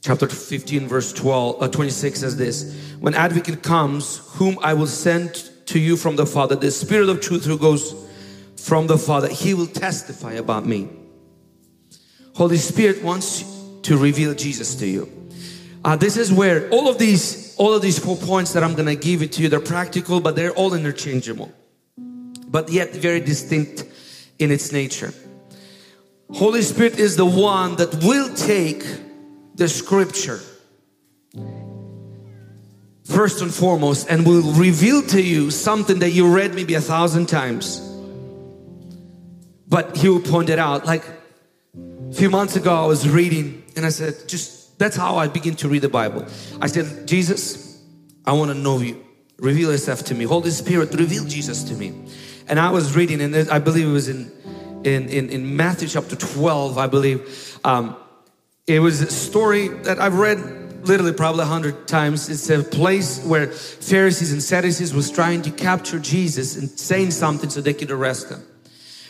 chapter 0.00 0.28
15 0.28 0.88
verse 0.88 1.12
12 1.12 1.62
uh, 1.62 1.68
26 1.68 2.20
says 2.20 2.36
this 2.36 2.92
when 3.00 3.14
advocate 3.14 3.62
comes 3.62 4.18
whom 4.34 4.58
i 4.62 4.74
will 4.74 4.86
send 4.86 5.34
to 5.66 5.78
you 5.78 5.96
from 5.96 6.16
the 6.16 6.26
father 6.26 6.56
the 6.56 6.70
spirit 6.70 7.08
of 7.08 7.20
truth 7.20 7.44
who 7.44 7.58
goes 7.58 7.94
from 8.56 8.86
the 8.86 8.98
father 8.98 9.28
he 9.28 9.54
will 9.54 9.66
testify 9.66 10.32
about 10.32 10.66
me 10.66 10.88
holy 12.34 12.56
spirit 12.56 13.02
wants 13.02 13.44
to 13.82 13.96
reveal 13.96 14.34
jesus 14.34 14.74
to 14.76 14.86
you 14.86 15.10
uh, 15.84 15.96
this 15.96 16.16
is 16.16 16.32
where 16.32 16.68
all 16.70 16.88
of 16.88 16.98
these 16.98 17.54
all 17.56 17.74
of 17.74 17.82
these 17.82 17.98
four 17.98 18.16
points 18.16 18.52
that 18.52 18.62
i'm 18.62 18.74
gonna 18.74 18.94
give 18.94 19.22
it 19.22 19.32
to 19.32 19.42
you 19.42 19.48
they're 19.48 19.60
practical 19.60 20.20
but 20.20 20.36
they're 20.36 20.52
all 20.52 20.74
interchangeable 20.74 21.52
but 22.50 22.70
yet 22.70 22.94
very 22.94 23.20
distinct 23.20 23.84
in 24.38 24.50
its 24.50 24.72
nature. 24.72 25.12
Holy 26.32 26.62
Spirit 26.62 26.98
is 26.98 27.16
the 27.16 27.26
one 27.26 27.76
that 27.76 28.02
will 28.04 28.34
take 28.34 28.84
the 29.58 29.68
scripture 29.68 30.40
first 33.04 33.42
and 33.42 33.52
foremost 33.52 34.08
and 34.08 34.24
will 34.24 34.52
reveal 34.52 35.02
to 35.02 35.20
you 35.20 35.50
something 35.50 35.98
that 35.98 36.10
you 36.10 36.32
read 36.32 36.54
maybe 36.54 36.74
a 36.74 36.80
thousand 36.80 37.26
times. 37.26 37.80
But 39.66 39.96
he 39.96 40.08
will 40.08 40.20
point 40.20 40.48
it 40.48 40.58
out. 40.58 40.86
Like 40.86 41.04
a 41.74 42.14
few 42.14 42.30
months 42.30 42.54
ago, 42.56 42.72
I 42.72 42.86
was 42.86 43.08
reading 43.08 43.64
and 43.76 43.84
I 43.84 43.90
said, 43.90 44.28
just 44.28 44.78
that's 44.78 44.96
how 44.96 45.16
I 45.16 45.26
begin 45.26 45.56
to 45.56 45.68
read 45.68 45.82
the 45.82 45.88
Bible. 45.88 46.24
I 46.62 46.68
said, 46.68 47.08
Jesus, 47.08 47.82
I 48.24 48.32
want 48.32 48.52
to 48.52 48.56
know 48.56 48.78
you. 48.78 49.04
Reveal 49.38 49.72
yourself 49.72 50.04
to 50.04 50.14
me. 50.14 50.24
Holy 50.24 50.50
Spirit, 50.50 50.94
reveal 50.94 51.24
Jesus 51.24 51.64
to 51.64 51.74
me. 51.74 51.92
And 52.46 52.60
I 52.60 52.70
was 52.70 52.96
reading, 52.96 53.20
and 53.20 53.36
I 53.50 53.58
believe 53.58 53.86
it 53.86 53.92
was 53.92 54.08
in 54.08 54.32
in, 54.84 55.08
in, 55.08 55.28
in 55.30 55.56
Matthew 55.56 55.88
chapter 55.88 56.14
12, 56.14 56.78
I 56.78 56.86
believe. 56.86 57.58
Um, 57.64 57.96
it 58.68 58.80
was 58.80 59.00
a 59.00 59.10
story 59.10 59.68
that 59.68 59.98
I've 59.98 60.18
read 60.18 60.86
literally 60.86 61.14
probably 61.14 61.42
a 61.42 61.46
hundred 61.46 61.88
times. 61.88 62.28
It's 62.28 62.50
a 62.50 62.62
place 62.62 63.24
where 63.24 63.46
Pharisees 63.46 64.30
and 64.30 64.42
Sadducees 64.42 64.92
was 64.92 65.10
trying 65.10 65.40
to 65.42 65.50
capture 65.50 65.98
Jesus 65.98 66.56
and 66.56 66.68
saying 66.68 67.12
something 67.12 67.48
so 67.48 67.62
they 67.62 67.72
could 67.72 67.90
arrest 67.90 68.28
him. 68.28 68.42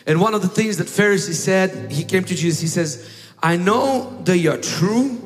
And 0.07 0.21
one 0.21 0.33
of 0.33 0.41
the 0.41 0.47
things 0.47 0.77
that 0.77 0.87
Pharisee 0.87 1.33
said, 1.33 1.91
he 1.91 2.05
came 2.05 2.23
to 2.23 2.35
Jesus, 2.35 2.61
he 2.61 2.67
says, 2.67 3.09
I 3.43 3.57
know 3.57 4.21
that 4.23 4.37
you're 4.37 4.57
true, 4.57 5.19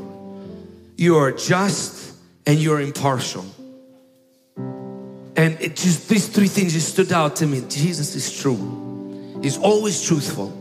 you 0.97 1.17
are 1.17 1.31
just, 1.31 2.15
and 2.47 2.59
you're 2.59 2.81
impartial. 2.81 3.45
And 5.35 5.61
it 5.61 5.75
just, 5.75 6.09
these 6.09 6.27
three 6.27 6.47
things 6.47 6.73
just 6.73 6.89
stood 6.89 7.11
out 7.11 7.35
to 7.37 7.45
me. 7.45 7.63
Jesus 7.69 8.15
is 8.15 8.41
true. 8.41 9.39
He's 9.43 9.59
always 9.59 10.03
truthful. 10.03 10.51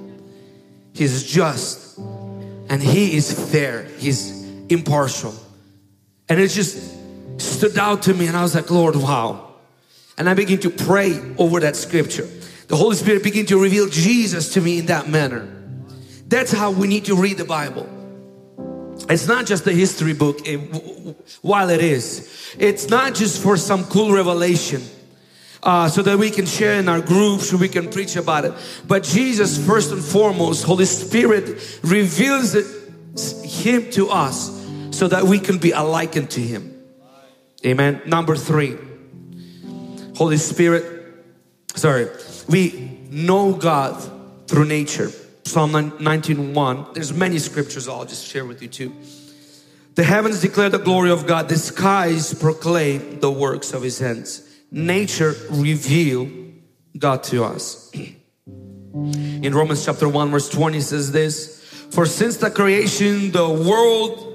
He's 0.92 1.24
just. 1.24 1.98
And 2.72 2.82
he 2.82 3.14
is 3.14 3.30
fair. 3.52 3.84
He's 3.98 4.48
impartial. 4.70 5.34
And 6.30 6.40
it 6.40 6.48
just 6.48 6.78
stood 7.38 7.76
out 7.76 8.04
to 8.04 8.14
me 8.14 8.28
and 8.28 8.34
I 8.34 8.40
was 8.40 8.54
like, 8.54 8.70
Lord, 8.70 8.96
wow. 8.96 9.52
And 10.16 10.26
I 10.26 10.32
began 10.32 10.58
to 10.60 10.70
pray 10.70 11.20
over 11.36 11.60
that 11.60 11.76
scripture. 11.76 12.26
The 12.68 12.76
Holy 12.76 12.96
Spirit 12.96 13.22
began 13.22 13.44
to 13.46 13.60
reveal 13.60 13.90
Jesus 13.90 14.54
to 14.54 14.62
me 14.62 14.78
in 14.78 14.86
that 14.86 15.06
manner. 15.06 15.46
That's 16.28 16.50
how 16.50 16.70
we 16.70 16.88
need 16.88 17.04
to 17.04 17.14
read 17.14 17.36
the 17.36 17.44
Bible. 17.44 17.86
It's 19.10 19.28
not 19.28 19.44
just 19.44 19.66
a 19.66 19.72
history 19.72 20.14
book, 20.14 20.48
eh, 20.48 20.56
it, 20.56 21.16
while 21.42 21.68
it 21.68 21.82
is. 21.82 22.56
It's 22.58 22.88
not 22.88 23.14
just 23.14 23.42
for 23.42 23.58
some 23.58 23.84
cool 23.84 24.14
revelation. 24.14 24.80
Uh, 25.62 25.88
so 25.88 26.02
that 26.02 26.18
we 26.18 26.28
can 26.28 26.44
share 26.44 26.80
in 26.80 26.88
our 26.88 27.00
groups, 27.00 27.50
so 27.50 27.56
we 27.56 27.68
can 27.68 27.88
preach 27.88 28.16
about 28.16 28.44
it. 28.44 28.52
But 28.88 29.04
Jesus, 29.04 29.64
first 29.64 29.92
and 29.92 30.02
foremost, 30.02 30.64
Holy 30.64 30.86
Spirit 30.86 31.78
reveals 31.84 32.56
it, 32.56 32.66
Him 33.44 33.88
to 33.92 34.10
us 34.10 34.50
so 34.90 35.06
that 35.06 35.22
we 35.22 35.38
can 35.38 35.58
be 35.58 35.70
alike 35.70 36.16
unto 36.16 36.40
Him. 36.40 36.82
Amen. 37.64 38.02
Number 38.06 38.34
three, 38.34 38.76
Holy 40.16 40.36
Spirit, 40.36 40.84
sorry, 41.76 42.08
we 42.48 42.98
know 43.10 43.52
God 43.52 44.48
through 44.48 44.64
nature. 44.64 45.10
Psalm 45.44 45.72
19.1, 45.72 46.94
there's 46.94 47.12
many 47.12 47.38
scriptures 47.38 47.88
I'll 47.88 48.04
just 48.04 48.26
share 48.26 48.44
with 48.44 48.62
you 48.62 48.68
too. 48.68 48.92
The 49.94 50.04
heavens 50.04 50.40
declare 50.40 50.70
the 50.70 50.78
glory 50.78 51.10
of 51.10 51.26
God, 51.26 51.48
the 51.48 51.56
skies 51.56 52.32
proclaim 52.34 53.20
the 53.20 53.30
works 53.30 53.72
of 53.72 53.82
His 53.82 53.98
hands. 53.98 54.48
Nature 54.74 55.36
reveal 55.50 56.30
God 56.98 57.22
to 57.24 57.44
us. 57.44 57.92
In 58.94 59.54
Romans 59.54 59.84
chapter 59.84 60.08
1 60.08 60.30
verse 60.30 60.48
20 60.48 60.80
says 60.80 61.12
this, 61.12 61.62
For 61.90 62.06
since 62.06 62.38
the 62.38 62.50
creation, 62.50 63.32
the 63.32 63.46
world, 63.46 64.30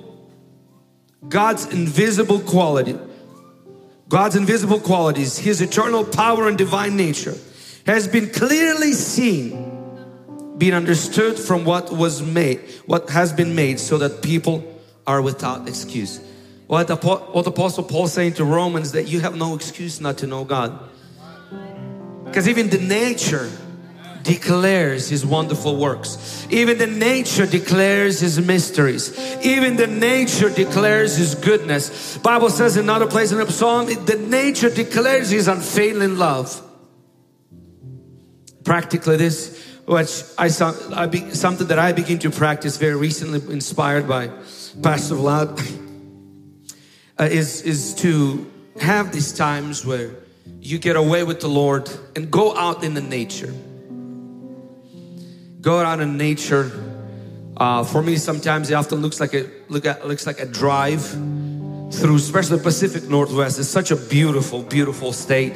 God's 1.27 1.65
invisible 1.65 2.39
quality, 2.39 2.95
God's 4.09 4.35
invisible 4.35 4.79
qualities, 4.79 5.39
His 5.39 5.59
eternal 5.59 6.05
power 6.05 6.47
and 6.47 6.55
divine 6.55 6.95
nature 6.95 7.35
has 7.87 8.07
been 8.07 8.29
clearly 8.29 8.93
seen, 8.93 10.55
being 10.59 10.75
understood 10.75 11.39
from 11.39 11.65
what 11.65 11.91
was 11.91 12.21
made, 12.21 12.59
what 12.85 13.09
has 13.09 13.33
been 13.33 13.55
made 13.55 13.79
so 13.79 13.97
that 13.97 14.21
people 14.21 14.63
are 15.07 15.19
without 15.19 15.67
excuse. 15.67 16.19
What, 16.67 16.89
what 17.33 17.47
Apostle 17.47 17.83
Paul 17.83 18.07
saying 18.07 18.33
to 18.33 18.45
Romans 18.45 18.91
that 18.91 19.07
you 19.07 19.21
have 19.21 19.35
no 19.35 19.55
excuse 19.55 20.01
not 20.01 20.17
to 20.19 20.27
know 20.27 20.43
God. 20.43 20.77
Because 22.25 22.49
even 22.49 22.69
the 22.69 22.77
nature 22.77 23.49
declares 24.23 25.07
his 25.07 25.25
wonderful 25.25 25.77
works. 25.77 26.45
Even 26.49 26.77
the 26.77 26.87
nature 26.87 27.45
declares 27.45 28.19
his 28.19 28.37
mysteries. 28.39 29.17
Even 29.45 29.77
the 29.77 29.87
nature 29.87 30.49
declares 30.49 31.15
his 31.15 31.35
goodness. 31.35 32.17
Bible 32.17 32.49
says 32.49 32.75
in 32.75 32.83
another 32.83 33.07
place 33.07 33.31
in 33.31 33.37
the 33.37 33.49
psalm, 33.49 33.85
the 33.85 34.17
nature 34.27 34.69
declares 34.69 35.29
his 35.29 35.47
unfailing 35.47 36.17
love. 36.17 36.61
Practically 38.65 39.15
this, 39.15 39.65
which 39.85 40.23
I, 40.37 40.47
I 40.47 41.29
something 41.31 41.67
that 41.67 41.79
I 41.79 41.93
begin 41.93 42.19
to 42.19 42.29
practice 42.29 42.75
very 42.75 42.97
recently, 42.97 43.39
inspired 43.53 44.09
by 44.09 44.27
Pastor 44.81 45.15
Vlad 45.15 45.83
uh, 47.19 47.23
is, 47.23 47.61
is 47.63 47.93
to 47.95 48.49
have 48.79 49.11
these 49.11 49.33
times 49.33 49.85
where 49.85 50.11
you 50.61 50.77
get 50.77 50.95
away 50.95 51.23
with 51.23 51.39
the 51.39 51.47
Lord 51.47 51.89
and 52.15 52.29
go 52.29 52.55
out 52.55 52.83
in 52.83 52.93
the 52.93 53.01
nature. 53.01 53.53
Go 55.61 55.79
out 55.79 55.99
in 55.99 56.17
nature. 56.17 56.71
Uh, 57.57 57.83
for 57.83 58.01
me, 58.03 58.17
sometimes 58.17 58.69
it 58.69 58.75
often 58.75 59.01
looks 59.01 59.19
like 59.19 59.33
a 59.33 59.49
look 59.67 59.85
at, 59.85 60.07
looks 60.07 60.27
like 60.27 60.39
a 60.39 60.45
drive 60.45 61.03
through, 61.05 62.15
especially 62.15 62.57
the 62.57 62.63
Pacific 62.63 63.09
Northwest. 63.09 63.59
It's 63.59 63.67
such 63.67 63.91
a 63.91 63.95
beautiful, 63.95 64.61
beautiful 64.61 65.11
state, 65.11 65.53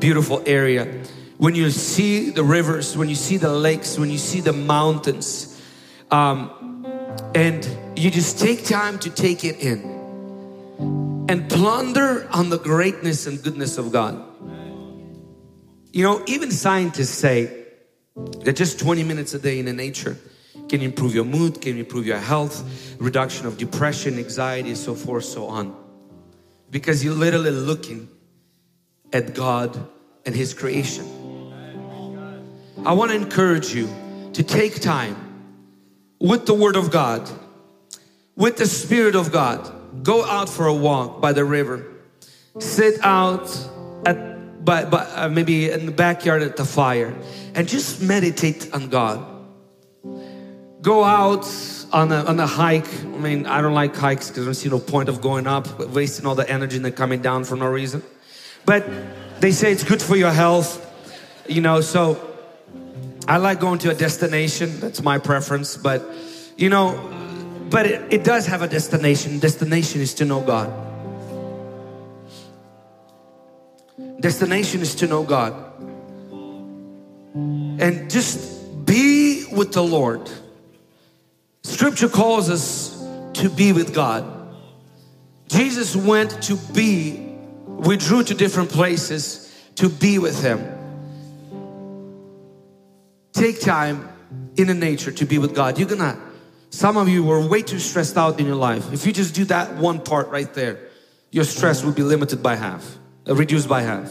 beautiful 0.00 0.42
area. 0.46 1.02
When 1.38 1.54
you 1.54 1.70
see 1.70 2.30
the 2.30 2.42
rivers, 2.42 2.96
when 2.96 3.08
you 3.08 3.14
see 3.14 3.36
the 3.36 3.52
lakes, 3.52 3.98
when 3.98 4.10
you 4.10 4.18
see 4.18 4.40
the 4.40 4.52
mountains, 4.52 5.60
um, 6.10 6.84
and 7.34 7.68
you 7.96 8.10
just 8.10 8.40
take 8.40 8.64
time 8.64 8.98
to 9.00 9.10
take 9.10 9.44
it 9.44 9.60
in 9.60 10.03
and 10.78 11.48
plunder 11.48 12.28
on 12.30 12.50
the 12.50 12.58
greatness 12.58 13.26
and 13.26 13.42
goodness 13.42 13.78
of 13.78 13.92
God. 13.92 14.22
You 15.92 16.02
know, 16.02 16.22
even 16.26 16.50
scientists 16.50 17.10
say 17.10 17.64
that 18.16 18.56
just 18.56 18.78
20 18.78 19.04
minutes 19.04 19.34
a 19.34 19.38
day 19.38 19.58
in 19.58 19.66
the 19.66 19.72
nature 19.72 20.16
can 20.68 20.80
improve 20.80 21.14
your 21.14 21.24
mood, 21.24 21.60
can 21.60 21.78
improve 21.78 22.06
your 22.06 22.18
health, 22.18 22.96
reduction 22.98 23.46
of 23.46 23.58
depression, 23.58 24.18
anxiety, 24.18 24.74
so 24.74 24.94
forth, 24.94 25.24
so 25.24 25.46
on. 25.46 25.76
Because 26.70 27.04
you're 27.04 27.14
literally 27.14 27.50
looking 27.50 28.08
at 29.12 29.34
God 29.34 29.76
and 30.26 30.34
His 30.34 30.54
creation. 30.54 31.06
I 32.84 32.92
want 32.92 33.10
to 33.10 33.16
encourage 33.16 33.74
you 33.74 33.88
to 34.32 34.42
take 34.42 34.80
time 34.80 35.16
with 36.20 36.46
the 36.46 36.54
Word 36.54 36.76
of 36.76 36.90
God, 36.90 37.30
with 38.36 38.56
the 38.56 38.66
Spirit 38.66 39.14
of 39.14 39.32
God, 39.32 39.70
Go 40.02 40.24
out 40.24 40.48
for 40.48 40.66
a 40.66 40.74
walk 40.74 41.20
by 41.20 41.32
the 41.32 41.44
river. 41.44 41.86
Sit 42.58 43.00
out 43.02 43.48
at 44.06 44.64
by, 44.64 44.84
by 44.84 45.04
uh, 45.14 45.28
maybe 45.28 45.70
in 45.70 45.86
the 45.86 45.92
backyard 45.92 46.42
at 46.42 46.56
the 46.56 46.64
fire 46.64 47.14
and 47.54 47.68
just 47.68 48.00
meditate 48.00 48.72
on 48.72 48.88
God. 48.88 49.24
Go 50.80 51.04
out 51.04 51.46
on 51.92 52.12
a, 52.12 52.24
on 52.24 52.40
a 52.40 52.46
hike. 52.46 52.88
I 53.04 53.18
mean, 53.18 53.46
I 53.46 53.60
don't 53.60 53.74
like 53.74 53.94
hikes 53.94 54.28
because 54.28 54.42
I 54.42 54.46
don't 54.46 54.54
see 54.54 54.68
no 54.68 54.78
point 54.78 55.08
of 55.08 55.20
going 55.20 55.46
up, 55.46 55.78
wasting 55.90 56.26
all 56.26 56.34
the 56.34 56.48
energy 56.48 56.76
and 56.76 56.84
then 56.84 56.92
coming 56.92 57.22
down 57.22 57.44
for 57.44 57.56
no 57.56 57.66
reason. 57.66 58.02
But 58.64 58.86
they 59.40 59.50
say 59.50 59.72
it's 59.72 59.84
good 59.84 60.02
for 60.02 60.16
your 60.16 60.32
health, 60.32 60.80
you 61.46 61.60
know, 61.60 61.80
so 61.80 62.34
I 63.26 63.38
like 63.38 63.60
going 63.60 63.78
to 63.80 63.90
a 63.90 63.94
destination. 63.94 64.80
That's 64.80 65.02
my 65.02 65.18
preference. 65.18 65.76
But, 65.76 66.02
you 66.56 66.68
know, 66.68 66.92
but 67.70 67.86
it, 67.86 68.12
it 68.12 68.24
does 68.24 68.46
have 68.46 68.62
a 68.62 68.68
destination. 68.68 69.38
Destination 69.38 70.00
is 70.00 70.14
to 70.14 70.24
know 70.24 70.40
God. 70.40 70.72
Destination 74.20 74.80
is 74.80 74.94
to 74.96 75.06
know 75.06 75.22
God. 75.22 75.52
And 77.34 78.10
just 78.10 78.86
be 78.86 79.44
with 79.52 79.72
the 79.72 79.82
Lord. 79.82 80.30
Scripture 81.62 82.08
calls 82.08 82.50
us 82.50 83.02
to 83.34 83.50
be 83.50 83.72
with 83.72 83.94
God. 83.94 84.24
Jesus 85.48 85.94
went 85.96 86.42
to 86.44 86.56
be, 86.72 87.36
withdrew 87.66 88.22
to 88.24 88.34
different 88.34 88.70
places 88.70 89.54
to 89.76 89.88
be 89.88 90.18
with 90.18 90.42
Him. 90.42 90.70
Take 93.32 93.60
time 93.60 94.08
in 94.56 94.68
the 94.68 94.74
nature 94.74 95.10
to 95.10 95.24
be 95.26 95.38
with 95.38 95.54
God. 95.54 95.78
You're 95.78 95.88
gonna 95.88 96.18
some 96.74 96.96
of 96.96 97.08
you 97.08 97.22
were 97.22 97.40
way 97.46 97.62
too 97.62 97.78
stressed 97.78 98.16
out 98.16 98.40
in 98.40 98.46
your 98.46 98.56
life. 98.56 98.92
If 98.92 99.06
you 99.06 99.12
just 99.12 99.32
do 99.32 99.44
that 99.44 99.76
one 99.76 100.00
part 100.00 100.28
right 100.28 100.52
there, 100.54 100.78
your 101.30 101.44
stress 101.44 101.84
will 101.84 101.92
be 101.92 102.02
limited 102.02 102.42
by 102.42 102.56
half, 102.56 102.98
uh, 103.28 103.34
reduced 103.36 103.68
by 103.68 103.82
half. 103.82 104.10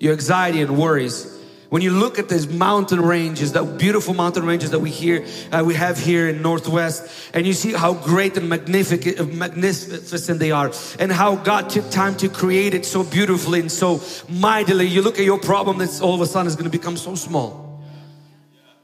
Your 0.00 0.12
anxiety 0.12 0.60
and 0.62 0.76
worries 0.76 1.36
When 1.68 1.82
you 1.82 1.90
look 1.90 2.18
at 2.18 2.28
these 2.28 2.46
mountain 2.46 3.00
ranges, 3.00 3.52
the 3.52 3.64
beautiful 3.64 4.14
mountain 4.14 4.46
ranges 4.46 4.70
that 4.70 4.78
we 4.78 4.90
hear, 4.90 5.26
uh, 5.50 5.64
we 5.66 5.74
have 5.74 5.98
here 5.98 6.28
in 6.28 6.40
Northwest, 6.40 7.30
and 7.34 7.44
you 7.44 7.52
see 7.52 7.72
how 7.72 7.92
great 7.92 8.36
and 8.36 8.48
magnificent, 8.48 9.34
magnificent 9.34 10.38
they 10.38 10.52
are, 10.52 10.70
and 11.00 11.10
how 11.10 11.34
God 11.34 11.68
took 11.68 11.90
time 11.90 12.14
to 12.18 12.28
create 12.28 12.72
it 12.74 12.86
so 12.86 13.02
beautifully 13.02 13.60
and 13.60 13.70
so 13.70 14.00
mightily. 14.28 14.86
You 14.86 15.02
look 15.02 15.18
at 15.18 15.24
your 15.24 15.40
problem, 15.40 15.78
that's 15.78 16.00
all 16.00 16.14
of 16.14 16.20
a 16.20 16.26
sudden 16.26 16.46
is 16.46 16.54
going 16.54 16.70
to 16.70 16.78
become 16.78 16.96
so 16.96 17.16
small, 17.16 17.82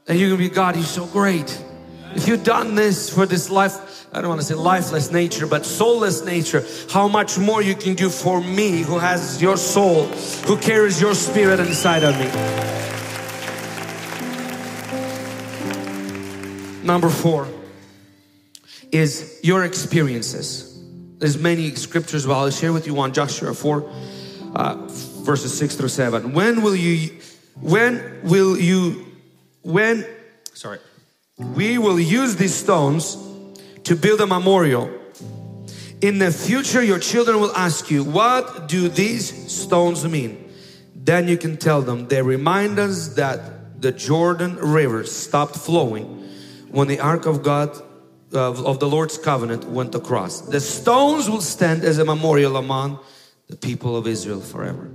and 0.05 0.19
you're 0.19 0.29
going 0.29 0.41
to 0.41 0.49
be 0.49 0.53
God. 0.53 0.75
You're 0.75 0.83
so 0.83 1.05
great. 1.05 1.57
If 2.15 2.27
you've 2.27 2.43
done 2.43 2.75
this 2.75 3.09
for 3.09 3.25
this 3.25 3.49
life, 3.49 4.07
I 4.13 4.21
don't 4.21 4.29
want 4.29 4.41
to 4.41 4.45
say 4.45 4.53
lifeless 4.53 5.11
nature, 5.11 5.47
but 5.47 5.65
soulless 5.65 6.23
nature, 6.23 6.63
how 6.91 7.07
much 7.07 7.39
more 7.39 7.61
you 7.63 7.73
can 7.73 7.95
do 7.95 8.09
for 8.09 8.39
me 8.39 8.81
who 8.81 8.99
has 8.99 9.41
your 9.41 9.57
soul, 9.57 10.05
who 10.45 10.57
carries 10.57 11.01
your 11.01 11.15
spirit 11.15 11.59
inside 11.59 12.03
of 12.03 12.17
me. 12.19 12.29
Number 16.83 17.09
four 17.09 17.47
is 18.91 19.39
your 19.41 19.63
experiences. 19.63 20.69
There's 21.17 21.39
many 21.39 21.73
scriptures, 21.75 22.27
but 22.27 22.37
I'll 22.37 22.51
share 22.51 22.73
with 22.73 22.85
you 22.85 22.93
one, 22.93 23.13
Joshua 23.13 23.55
4, 23.55 23.91
uh, 24.55 24.75
verses 25.23 25.57
6 25.57 25.77
through 25.77 25.87
7. 25.87 26.33
When 26.33 26.61
will 26.61 26.75
you, 26.75 27.17
when 27.59 28.19
will 28.23 28.55
you, 28.57 29.07
when, 29.63 30.05
sorry, 30.53 30.79
we 31.37 31.77
will 31.77 31.99
use 31.99 32.35
these 32.35 32.53
stones 32.53 33.17
to 33.83 33.95
build 33.95 34.21
a 34.21 34.27
memorial. 34.27 34.89
In 36.01 36.19
the 36.19 36.31
future, 36.31 36.83
your 36.83 36.99
children 36.99 37.39
will 37.39 37.55
ask 37.55 37.89
you, 37.89 38.03
What 38.03 38.67
do 38.67 38.89
these 38.89 39.51
stones 39.51 40.05
mean? 40.05 40.51
Then 40.95 41.27
you 41.27 41.37
can 41.37 41.57
tell 41.57 41.81
them, 41.81 42.07
They 42.07 42.21
remind 42.21 42.77
us 42.79 43.15
that 43.15 43.81
the 43.81 43.91
Jordan 43.91 44.57
River 44.57 45.03
stopped 45.05 45.55
flowing 45.55 46.05
when 46.71 46.87
the 46.87 46.99
ark 46.99 47.25
of 47.25 47.43
God, 47.43 47.69
uh, 48.33 48.63
of 48.63 48.79
the 48.79 48.87
Lord's 48.87 49.17
covenant, 49.17 49.65
went 49.65 49.95
across. 49.95 50.41
The 50.41 50.59
stones 50.59 51.29
will 51.29 51.41
stand 51.41 51.83
as 51.83 51.97
a 51.97 52.05
memorial 52.05 52.57
among 52.57 52.99
the 53.47 53.55
people 53.55 53.97
of 53.97 54.07
Israel 54.07 54.39
forever. 54.39 54.89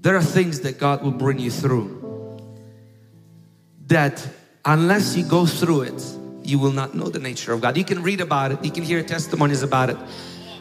There 0.00 0.16
are 0.16 0.22
things 0.22 0.60
that 0.60 0.78
God 0.78 1.02
will 1.02 1.12
bring 1.12 1.38
you 1.38 1.50
through 1.50 1.96
that 3.86 4.26
unless 4.68 5.16
you 5.16 5.24
go 5.24 5.46
through 5.46 5.80
it, 5.80 6.16
you 6.42 6.58
will 6.58 6.72
not 6.72 6.94
know 6.94 7.08
the 7.08 7.18
nature 7.18 7.54
of 7.54 7.62
God. 7.62 7.76
You 7.76 7.84
can 7.84 8.02
read 8.02 8.20
about 8.20 8.52
it, 8.52 8.62
you 8.62 8.70
can 8.70 8.84
hear 8.84 9.02
testimonies 9.02 9.62
about 9.62 9.88
it, 9.88 9.96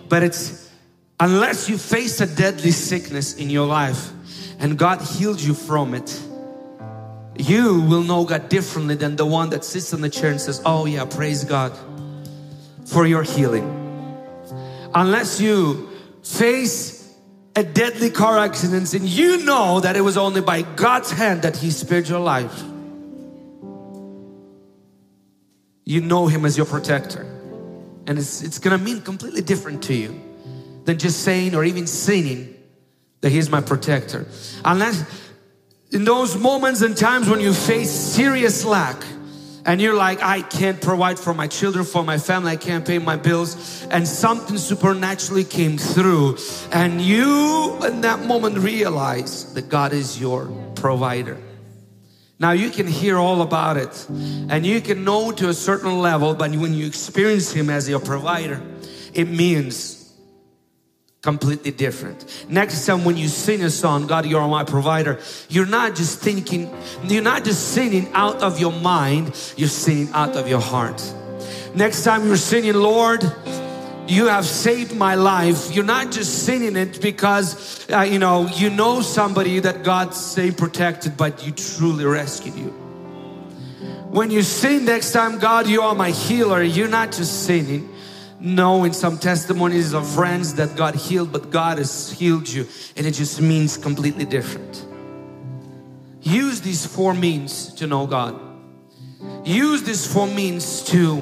but 0.07 0.23
it's 0.23 0.71
unless 1.19 1.69
you 1.69 1.77
face 1.77 2.21
a 2.21 2.25
deadly 2.25 2.71
sickness 2.71 3.35
in 3.35 3.49
your 3.49 3.67
life 3.67 4.11
and 4.59 4.77
God 4.77 5.01
healed 5.01 5.41
you 5.41 5.53
from 5.53 5.93
it, 5.93 6.21
you 7.37 7.81
will 7.81 8.01
know 8.01 8.23
God 8.23 8.47
differently 8.47 8.95
than 8.95 9.17
the 9.17 9.25
one 9.25 9.49
that 9.49 9.65
sits 9.65 9.91
in 9.91 9.99
the 9.99 10.09
chair 10.09 10.31
and 10.31 10.39
says, 10.39 10.61
Oh, 10.65 10.85
yeah, 10.85 11.05
praise 11.05 11.43
God 11.43 11.77
for 12.85 13.05
your 13.05 13.23
healing. 13.23 13.65
Unless 14.95 15.41
you 15.41 15.89
face 16.23 17.13
a 17.57 17.63
deadly 17.63 18.09
car 18.09 18.39
accident 18.39 18.93
and 18.93 19.05
you 19.05 19.43
know 19.43 19.81
that 19.81 19.97
it 19.97 20.01
was 20.01 20.17
only 20.17 20.41
by 20.41 20.61
God's 20.61 21.11
hand 21.11 21.41
that 21.41 21.57
He 21.57 21.71
spared 21.71 22.07
your 22.07 22.19
life 22.19 22.63
you 25.87 26.01
know 26.01 26.27
Him 26.27 26.43
as 26.43 26.57
your 26.57 26.65
protector. 26.65 27.21
And 28.07 28.19
it's, 28.19 28.43
it's 28.43 28.59
gonna 28.59 28.77
mean 28.77 29.01
completely 29.01 29.41
different 29.41 29.83
to 29.83 29.93
you 29.93 30.21
than 30.83 30.99
just 30.99 31.21
saying 31.23 31.55
or 31.55 31.63
even 31.63 31.87
singing 31.87 32.53
that 33.21 33.31
He's 33.31 33.49
my 33.49 33.61
protector. 33.61 34.27
Unless 34.65 35.05
in 35.91 36.03
those 36.03 36.37
moments 36.37 36.81
and 36.81 36.95
times 36.97 37.29
when 37.29 37.39
you 37.39 37.53
face 37.53 37.89
serious 37.89 38.65
lack 38.65 39.01
and 39.65 39.79
you're 39.79 39.95
like, 39.95 40.21
I 40.21 40.41
can't 40.41 40.81
provide 40.81 41.19
for 41.19 41.33
my 41.33 41.47
children, 41.47 41.85
for 41.85 42.03
my 42.03 42.17
family, 42.17 42.51
I 42.51 42.57
can't 42.57 42.85
pay 42.85 42.99
my 42.99 43.15
bills, 43.15 43.85
and 43.89 44.05
something 44.05 44.57
supernaturally 44.57 45.45
came 45.45 45.77
through, 45.77 46.37
and 46.71 47.01
you 47.01 47.77
in 47.85 48.01
that 48.01 48.25
moment 48.25 48.57
realize 48.57 49.53
that 49.53 49.69
God 49.69 49.93
is 49.93 50.19
your 50.19 50.47
provider. 50.75 51.37
Now 52.39 52.51
you 52.51 52.69
can 52.69 52.85
hear 52.85 53.17
all 53.17 53.41
about 53.41 53.77
it 53.77 54.07
and 54.09 54.65
you 54.65 54.79
can 54.79 55.03
know 55.03 55.31
to 55.31 55.49
a 55.49 55.53
certain 55.53 55.99
level, 55.99 56.35
but 56.35 56.55
when 56.55 56.73
you 56.73 56.85
experience 56.85 57.51
Him 57.51 57.69
as 57.69 57.89
your 57.89 57.99
provider, 57.99 58.61
it 59.13 59.25
means 59.25 60.13
completely 61.23 61.71
different. 61.71 62.45
Next 62.47 62.85
time 62.85 63.03
when 63.03 63.17
you 63.17 63.27
sing 63.27 63.63
a 63.63 63.69
song, 63.69 64.07
God, 64.07 64.25
you're 64.25 64.47
my 64.47 64.63
provider, 64.63 65.19
you're 65.49 65.65
not 65.65 65.95
just 65.95 66.19
thinking, 66.19 66.71
you're 67.03 67.23
not 67.23 67.43
just 67.43 67.73
singing 67.73 68.07
out 68.13 68.37
of 68.43 68.59
your 68.59 68.71
mind, 68.71 69.35
you're 69.57 69.67
singing 69.67 70.09
out 70.13 70.35
of 70.35 70.47
your 70.47 70.61
heart. 70.61 71.01
Next 71.73 72.03
time 72.03 72.25
you're 72.27 72.37
singing, 72.37 72.75
Lord, 72.75 73.23
you 74.07 74.27
have 74.27 74.45
saved 74.45 74.95
my 74.95 75.15
life. 75.15 75.73
You're 75.75 75.83
not 75.83 76.11
just 76.11 76.45
singing 76.45 76.75
it 76.75 77.01
because, 77.01 77.89
uh, 77.91 78.01
you 78.01 78.19
know, 78.19 78.47
you 78.47 78.69
know 78.69 79.01
somebody 79.01 79.59
that 79.59 79.83
God 79.83 80.13
saved, 80.13 80.57
protected, 80.57 81.17
but 81.17 81.45
you 81.45 81.51
truly 81.51 82.05
rescued 82.05 82.55
you. 82.55 82.69
When 84.09 84.31
you 84.31 84.41
sing 84.41 84.85
next 84.85 85.11
time, 85.11 85.39
God, 85.39 85.67
you 85.67 85.81
are 85.81 85.93
my 85.93 86.11
healer, 86.11 86.63
you're 86.63 86.87
not 86.87 87.11
just 87.11 87.43
singing, 87.43 87.93
knowing 88.39 88.93
some 88.93 89.17
testimonies 89.17 89.93
of 89.93 90.07
friends 90.07 90.53
that 90.55 90.75
God 90.77 90.95
healed, 90.95 91.33
but 91.33 91.49
God 91.49 91.77
has 91.77 92.09
healed 92.11 92.47
you, 92.47 92.65
and 92.95 93.05
it 93.05 93.11
just 93.11 93.41
means 93.41 93.77
completely 93.77 94.25
different. 94.25 94.85
Use 96.21 96.61
these 96.61 96.85
four 96.85 97.13
means 97.13 97.73
to 97.75 97.87
know 97.87 98.07
God. 98.07 98.39
Use 99.43 99.83
these 99.83 100.11
four 100.11 100.27
means 100.27 100.83
to 100.85 101.21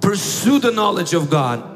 pursue 0.00 0.58
the 0.58 0.70
knowledge 0.70 1.14
of 1.14 1.30
God 1.30 1.75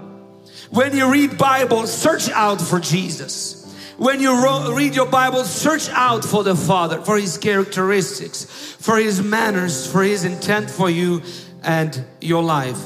when 0.70 0.96
you 0.96 1.10
read 1.10 1.36
Bible, 1.36 1.86
search 1.86 2.30
out 2.30 2.60
for 2.60 2.78
Jesus. 2.78 3.56
When 3.96 4.20
you 4.20 4.32
read 4.74 4.94
your 4.94 5.06
Bible, 5.06 5.44
search 5.44 5.88
out 5.90 6.24
for 6.24 6.42
the 6.42 6.56
Father, 6.56 7.02
for 7.02 7.18
His 7.18 7.36
characteristics, 7.36 8.44
for 8.78 8.96
His 8.96 9.22
manners, 9.22 9.86
for 9.90 10.02
His 10.02 10.24
intent 10.24 10.70
for 10.70 10.88
you 10.88 11.22
and 11.62 12.04
your 12.20 12.42
life. 12.42 12.78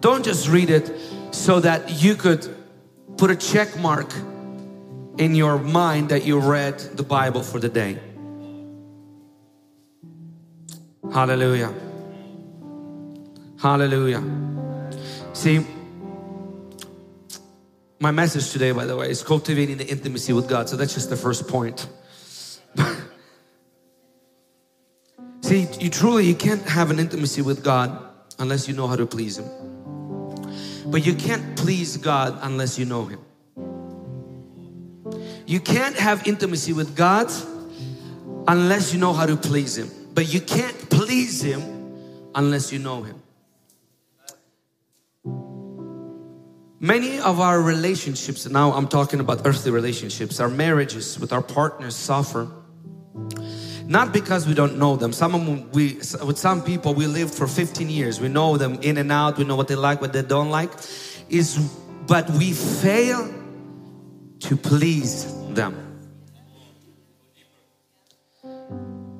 Don't 0.00 0.24
just 0.24 0.48
read 0.48 0.68
it 0.68 0.92
so 1.30 1.60
that 1.60 2.02
you 2.02 2.14
could 2.16 2.46
put 3.16 3.30
a 3.30 3.36
check 3.36 3.78
mark 3.78 4.12
in 5.16 5.34
your 5.34 5.58
mind 5.58 6.10
that 6.10 6.24
you 6.24 6.38
read 6.38 6.78
the 6.78 7.02
Bible 7.02 7.42
for 7.42 7.58
the 7.58 7.68
day. 7.68 7.98
Hallelujah. 11.12 11.72
Hallelujah. 13.58 14.22
See, 15.32 15.64
my 18.00 18.10
message 18.10 18.50
today, 18.52 18.70
by 18.72 18.84
the 18.84 18.96
way, 18.96 19.10
is 19.10 19.22
cultivating 19.22 19.76
the 19.76 19.86
intimacy 19.86 20.32
with 20.32 20.48
God. 20.48 20.68
So 20.68 20.76
that's 20.76 20.94
just 20.94 21.10
the 21.10 21.16
first 21.16 21.48
point. 21.48 21.88
See, 25.42 25.66
you 25.80 25.90
truly 25.90 26.24
you 26.26 26.34
can't 26.34 26.62
have 26.68 26.90
an 26.90 26.98
intimacy 26.98 27.42
with 27.42 27.64
God 27.64 27.98
unless 28.38 28.68
you 28.68 28.74
know 28.74 28.86
how 28.86 28.96
to 28.96 29.06
please 29.06 29.38
Him. 29.38 29.48
But 30.86 31.04
you 31.04 31.14
can't 31.14 31.56
please 31.56 31.96
God 31.96 32.38
unless 32.42 32.78
you 32.78 32.84
know 32.84 33.04
Him. 33.04 33.20
You 35.46 35.60
can't 35.60 35.96
have 35.96 36.26
intimacy 36.26 36.72
with 36.72 36.94
God 36.94 37.32
unless 38.46 38.92
you 38.92 39.00
know 39.00 39.12
how 39.12 39.26
to 39.26 39.36
please 39.36 39.76
Him. 39.76 39.90
But 40.14 40.32
you 40.32 40.40
can't 40.40 40.76
please 40.90 41.42
Him 41.42 41.62
unless 42.34 42.72
you 42.72 42.78
know 42.78 43.02
Him. 43.02 43.22
Many 46.80 47.18
of 47.18 47.40
our 47.40 47.60
relationships, 47.60 48.48
now 48.48 48.72
I'm 48.72 48.86
talking 48.86 49.18
about 49.18 49.44
earthly 49.44 49.72
relationships, 49.72 50.38
our 50.38 50.48
marriages 50.48 51.18
with 51.18 51.32
our 51.32 51.42
partners 51.42 51.96
suffer. 51.96 52.48
Not 53.84 54.12
because 54.12 54.46
we 54.46 54.54
don't 54.54 54.78
know 54.78 54.94
them. 54.94 55.12
Some 55.12 55.32
them, 55.32 55.70
we, 55.72 55.94
with 55.94 56.38
some 56.38 56.62
people, 56.62 56.94
we 56.94 57.06
lived 57.06 57.34
for 57.34 57.48
15 57.48 57.88
years. 57.88 58.20
We 58.20 58.28
know 58.28 58.56
them 58.58 58.78
in 58.82 58.98
and 58.98 59.10
out. 59.10 59.38
We 59.38 59.44
know 59.44 59.56
what 59.56 59.66
they 59.66 59.74
like, 59.74 60.00
what 60.00 60.12
they 60.12 60.22
don't 60.22 60.50
like. 60.50 60.70
Is, 61.28 61.56
but 62.06 62.30
we 62.30 62.52
fail 62.52 63.32
to 64.40 64.56
please 64.56 65.26
them. 65.48 65.84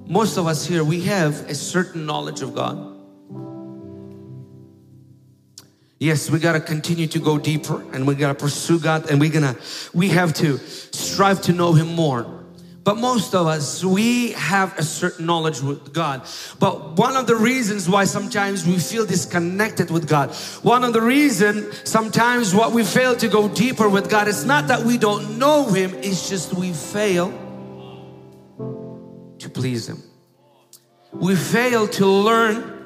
Most 0.06 0.36
of 0.36 0.46
us 0.46 0.64
here, 0.64 0.84
we 0.84 1.00
have 1.02 1.34
a 1.50 1.54
certain 1.54 2.06
knowledge 2.06 2.40
of 2.40 2.54
God. 2.54 2.87
Yes, 6.00 6.30
we 6.30 6.38
got 6.38 6.52
to 6.52 6.60
continue 6.60 7.08
to 7.08 7.18
go 7.18 7.38
deeper 7.38 7.84
and 7.92 8.06
we 8.06 8.14
got 8.14 8.28
to 8.28 8.34
pursue 8.34 8.78
God 8.78 9.10
and 9.10 9.20
we're 9.20 9.32
going 9.32 9.54
to, 9.54 9.60
we 9.92 10.10
have 10.10 10.32
to 10.34 10.58
strive 10.58 11.42
to 11.42 11.52
know 11.52 11.72
Him 11.72 11.94
more. 11.94 12.38
But 12.84 12.96
most 12.96 13.34
of 13.34 13.46
us, 13.46 13.84
we 13.84 14.32
have 14.32 14.78
a 14.78 14.82
certain 14.82 15.26
knowledge 15.26 15.60
with 15.60 15.92
God. 15.92 16.22
But 16.58 16.96
one 16.96 17.16
of 17.16 17.26
the 17.26 17.34
reasons 17.34 17.88
why 17.88 18.04
sometimes 18.04 18.64
we 18.64 18.78
feel 18.78 19.04
disconnected 19.04 19.90
with 19.90 20.08
God, 20.08 20.34
one 20.62 20.84
of 20.84 20.92
the 20.92 21.02
reasons 21.02 21.86
sometimes 21.86 22.54
what 22.54 22.72
we 22.72 22.84
fail 22.84 23.14
to 23.16 23.28
go 23.28 23.48
deeper 23.48 23.88
with 23.88 24.08
God, 24.08 24.28
it's 24.28 24.44
not 24.44 24.68
that 24.68 24.84
we 24.84 24.96
don't 24.96 25.38
know 25.38 25.66
Him, 25.66 25.92
it's 25.96 26.30
just 26.30 26.54
we 26.54 26.72
fail 26.72 27.30
to 29.38 29.50
please 29.50 29.88
Him. 29.88 30.02
We 31.12 31.34
fail 31.36 31.88
to 31.88 32.06
learn 32.06 32.77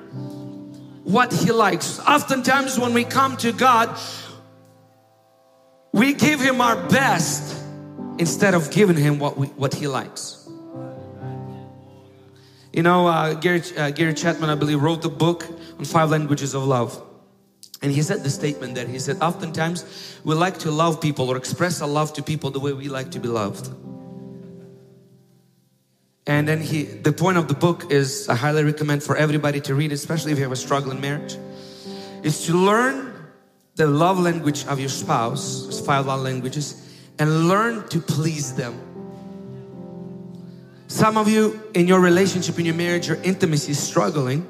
what 1.04 1.32
He 1.32 1.52
likes. 1.52 1.98
Oftentimes, 2.00 2.78
when 2.78 2.94
we 2.94 3.04
come 3.04 3.36
to 3.38 3.52
God, 3.52 3.98
we 5.92 6.14
give 6.14 6.40
Him 6.40 6.60
our 6.60 6.76
best 6.88 7.56
instead 8.18 8.54
of 8.54 8.70
giving 8.70 8.96
Him 8.96 9.18
what, 9.18 9.36
we, 9.36 9.46
what 9.48 9.74
He 9.74 9.86
likes. 9.86 10.48
You 12.72 12.82
know, 12.82 13.06
uh, 13.06 13.34
Gary, 13.34 13.62
uh, 13.76 13.90
Gary 13.90 14.14
Chapman, 14.14 14.48
I 14.48 14.54
believe, 14.54 14.80
wrote 14.80 15.02
the 15.02 15.10
book 15.10 15.46
on 15.78 15.84
five 15.84 16.10
languages 16.10 16.54
of 16.54 16.64
love. 16.64 17.00
And 17.82 17.90
he 17.90 18.00
said 18.00 18.22
the 18.22 18.30
statement 18.30 18.76
that 18.76 18.88
he 18.88 18.98
said, 19.00 19.20
oftentimes 19.20 20.20
we 20.24 20.34
like 20.36 20.58
to 20.58 20.70
love 20.70 21.00
people 21.00 21.28
or 21.28 21.36
express 21.36 21.82
our 21.82 21.88
love 21.88 22.12
to 22.14 22.22
people 22.22 22.50
the 22.50 22.60
way 22.60 22.72
we 22.72 22.88
like 22.88 23.10
to 23.10 23.18
be 23.18 23.28
loved. 23.28 23.68
And 26.26 26.46
then 26.46 26.60
he, 26.60 26.84
the 26.84 27.12
point 27.12 27.36
of 27.36 27.48
the 27.48 27.54
book 27.54 27.90
is, 27.90 28.28
I 28.28 28.36
highly 28.36 28.62
recommend 28.62 29.02
for 29.02 29.16
everybody 29.16 29.60
to 29.62 29.74
read, 29.74 29.92
especially 29.92 30.32
if 30.32 30.38
you 30.38 30.44
have 30.44 30.52
a 30.52 30.56
struggling 30.56 31.00
marriage, 31.00 31.36
is 32.22 32.46
to 32.46 32.54
learn 32.54 33.12
the 33.74 33.86
love 33.86 34.18
language 34.18 34.64
of 34.66 34.78
your 34.78 34.88
spouse, 34.88 35.62
there's 35.62 35.84
five 35.84 36.06
love 36.06 36.20
languages, 36.20 36.76
and 37.18 37.48
learn 37.48 37.88
to 37.88 38.00
please 38.00 38.54
them. 38.54 38.78
Some 40.86 41.16
of 41.16 41.28
you 41.28 41.60
in 41.74 41.88
your 41.88 42.00
relationship, 42.00 42.58
in 42.58 42.66
your 42.66 42.74
marriage, 42.74 43.08
your 43.08 43.20
intimacy 43.22 43.72
is 43.72 43.82
struggling 43.82 44.46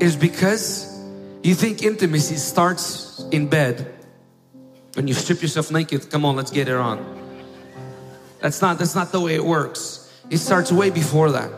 is 0.00 0.16
because 0.16 0.88
you 1.42 1.54
think 1.54 1.82
intimacy 1.82 2.36
starts 2.36 3.24
in 3.30 3.48
bed. 3.48 3.92
When 4.94 5.08
you 5.08 5.14
strip 5.14 5.42
yourself 5.42 5.70
naked, 5.70 6.10
come 6.10 6.24
on, 6.24 6.36
let's 6.36 6.50
get 6.50 6.68
it 6.68 6.74
on. 6.74 7.21
That's 8.42 8.60
not 8.60 8.76
that's 8.76 8.96
not 8.96 9.12
the 9.12 9.20
way 9.20 9.36
it 9.36 9.44
works. 9.44 10.12
It 10.28 10.38
starts 10.38 10.72
way 10.72 10.90
before 10.90 11.30
that. 11.30 11.50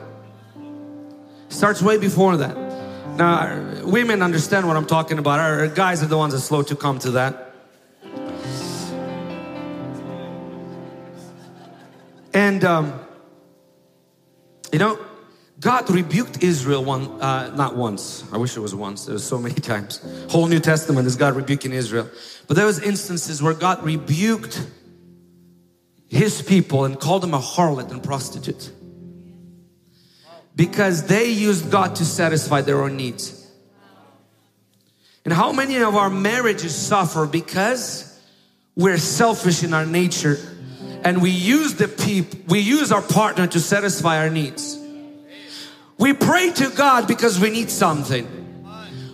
It 1.49 1.53
starts 1.53 1.81
way 1.81 1.97
before 1.97 2.37
that. 2.37 2.55
Now, 3.16 3.85
women 3.85 4.20
understand 4.20 4.68
what 4.68 4.77
I'm 4.77 4.85
talking 4.85 5.18
about. 5.18 5.40
Our 5.40 5.68
guys 5.68 6.03
are 6.03 6.07
the 6.07 6.18
ones 6.18 6.35
that 6.35 6.40
slow 6.40 6.62
to 6.64 6.77
come 6.77 6.99
to 6.99 7.12
that. 7.12 7.55
And 12.35 12.62
um, 12.64 13.01
you 14.70 14.79
know, 14.79 14.99
God 15.59 15.88
rebuked 15.88 16.42
Israel 16.42 16.85
one, 16.85 17.18
uh, 17.23 17.55
not 17.57 17.77
once. 17.77 18.25
I 18.31 18.37
wish 18.37 18.59
it 18.59 18.61
was 18.61 18.75
once. 18.75 19.07
There 19.07 19.14
was 19.14 19.25
so 19.25 19.38
many 19.38 19.55
times. 19.73 20.05
Whole 20.29 20.49
New 20.49 20.61
Testament 20.61 21.07
is 21.07 21.16
God 21.16 21.35
rebuking 21.35 21.73
Israel. 21.73 22.11
But 22.47 22.57
there 22.57 22.66
was 22.66 22.79
instances 22.83 23.42
where 23.42 23.55
God 23.55 23.83
rebuked 23.83 24.66
His 26.09 26.43
people 26.43 26.85
and 26.85 26.99
called 26.99 27.23
them 27.23 27.35
a 27.35 27.40
harlot 27.40 27.90
and 27.90 28.03
prostitute 28.03 28.71
because 30.57 31.07
they 31.07 31.31
used 31.31 31.71
God 31.71 31.97
to 31.97 32.05
satisfy 32.05 32.61
their 32.61 32.83
own 32.83 32.97
needs. 32.97 33.40
And 35.25 35.33
how 35.33 35.53
many 35.53 35.79
of 35.79 35.97
our 35.97 36.11
marriages 36.11 36.75
suffer 36.75 37.27
because 37.27 38.21
we're 38.77 38.99
selfish 38.99 39.62
in 39.62 39.73
our 39.73 39.87
nature 39.87 40.38
and 41.03 41.21
we 41.23 41.31
use 41.31 41.75
the 41.75 41.88
people, 41.88 42.40
we 42.49 42.61
use 42.61 42.93
our 42.93 43.03
partner 43.03 43.47
to 43.47 43.61
satisfy 43.61 44.19
our 44.19 44.31
needs. 44.31 44.79
We 45.99 46.12
pray 46.12 46.51
to 46.53 46.71
God 46.71 47.07
because 47.07 47.38
we 47.38 47.51
need 47.51 47.71
something. 47.71 48.27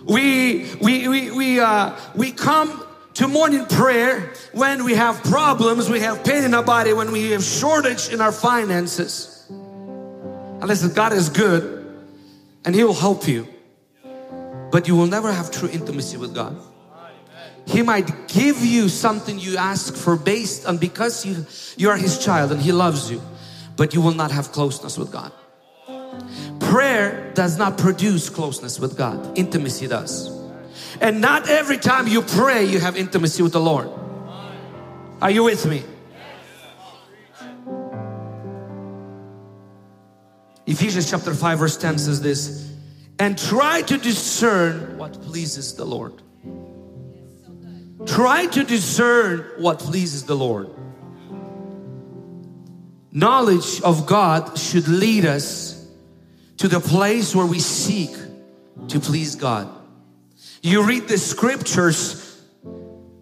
We 0.05 0.67
we 0.81 1.07
we 1.07 1.31
we 1.31 1.59
uh, 1.59 1.95
we 2.15 2.31
come 2.31 2.83
to 3.21 3.27
morning 3.27 3.63
prayer 3.67 4.33
when 4.51 4.83
we 4.83 4.95
have 4.95 5.23
problems, 5.25 5.87
we 5.87 5.99
have 5.99 6.23
pain 6.23 6.43
in 6.43 6.55
our 6.55 6.63
body, 6.63 6.91
when 6.91 7.11
we 7.11 7.29
have 7.29 7.43
shortage 7.43 8.09
in 8.09 8.19
our 8.19 8.31
finances. 8.31 9.45
And 9.47 10.65
listen, 10.65 10.91
God 10.91 11.13
is 11.13 11.29
good, 11.29 11.85
and 12.65 12.73
He 12.73 12.83
will 12.83 12.95
help 12.95 13.27
you, 13.27 13.47
but 14.71 14.87
you 14.87 14.95
will 14.95 15.05
never 15.05 15.31
have 15.31 15.51
true 15.51 15.69
intimacy 15.69 16.17
with 16.17 16.33
God. 16.33 16.59
He 17.67 17.83
might 17.83 18.27
give 18.27 18.65
you 18.65 18.89
something 18.89 19.37
you 19.37 19.55
ask 19.55 19.95
for 19.95 20.15
based 20.15 20.65
on 20.65 20.79
because 20.79 21.23
you 21.23 21.45
you 21.77 21.91
are 21.91 21.97
His 21.97 22.17
child 22.17 22.51
and 22.51 22.59
He 22.59 22.71
loves 22.71 23.11
you, 23.11 23.21
but 23.77 23.93
you 23.93 24.01
will 24.01 24.15
not 24.15 24.31
have 24.31 24.51
closeness 24.51 24.97
with 24.97 25.11
God. 25.11 25.31
Prayer 26.59 27.31
does 27.35 27.55
not 27.55 27.77
produce 27.77 28.31
closeness 28.31 28.79
with 28.79 28.97
God, 28.97 29.37
intimacy 29.37 29.85
does. 29.85 30.30
And 31.01 31.19
not 31.19 31.49
every 31.49 31.77
time 31.77 32.07
you 32.07 32.21
pray, 32.21 32.63
you 32.65 32.79
have 32.79 32.95
intimacy 32.95 33.41
with 33.41 33.53
the 33.53 33.59
Lord. 33.59 33.89
Are 35.19 35.31
you 35.31 35.43
with 35.43 35.65
me? 35.65 35.83
Ephesians 40.67 41.09
chapter 41.09 41.33
5, 41.33 41.59
verse 41.59 41.75
10 41.77 41.97
says 41.97 42.21
this 42.21 42.71
and 43.19 43.37
try 43.37 43.81
to 43.83 43.97
discern 43.97 44.97
what 44.97 45.13
pleases 45.21 45.75
the 45.75 45.85
Lord. 45.85 46.21
Try 48.07 48.47
to 48.47 48.63
discern 48.63 49.41
what 49.57 49.79
pleases 49.79 50.25
the 50.25 50.35
Lord. 50.35 50.69
Knowledge 53.11 53.81
of 53.81 54.07
God 54.07 54.57
should 54.57 54.87
lead 54.87 55.25
us 55.25 55.87
to 56.57 56.67
the 56.67 56.79
place 56.79 57.35
where 57.35 57.45
we 57.45 57.59
seek 57.59 58.15
to 58.87 58.99
please 58.99 59.35
God. 59.35 59.80
You 60.61 60.83
read 60.83 61.07
the 61.07 61.17
scriptures 61.17 62.39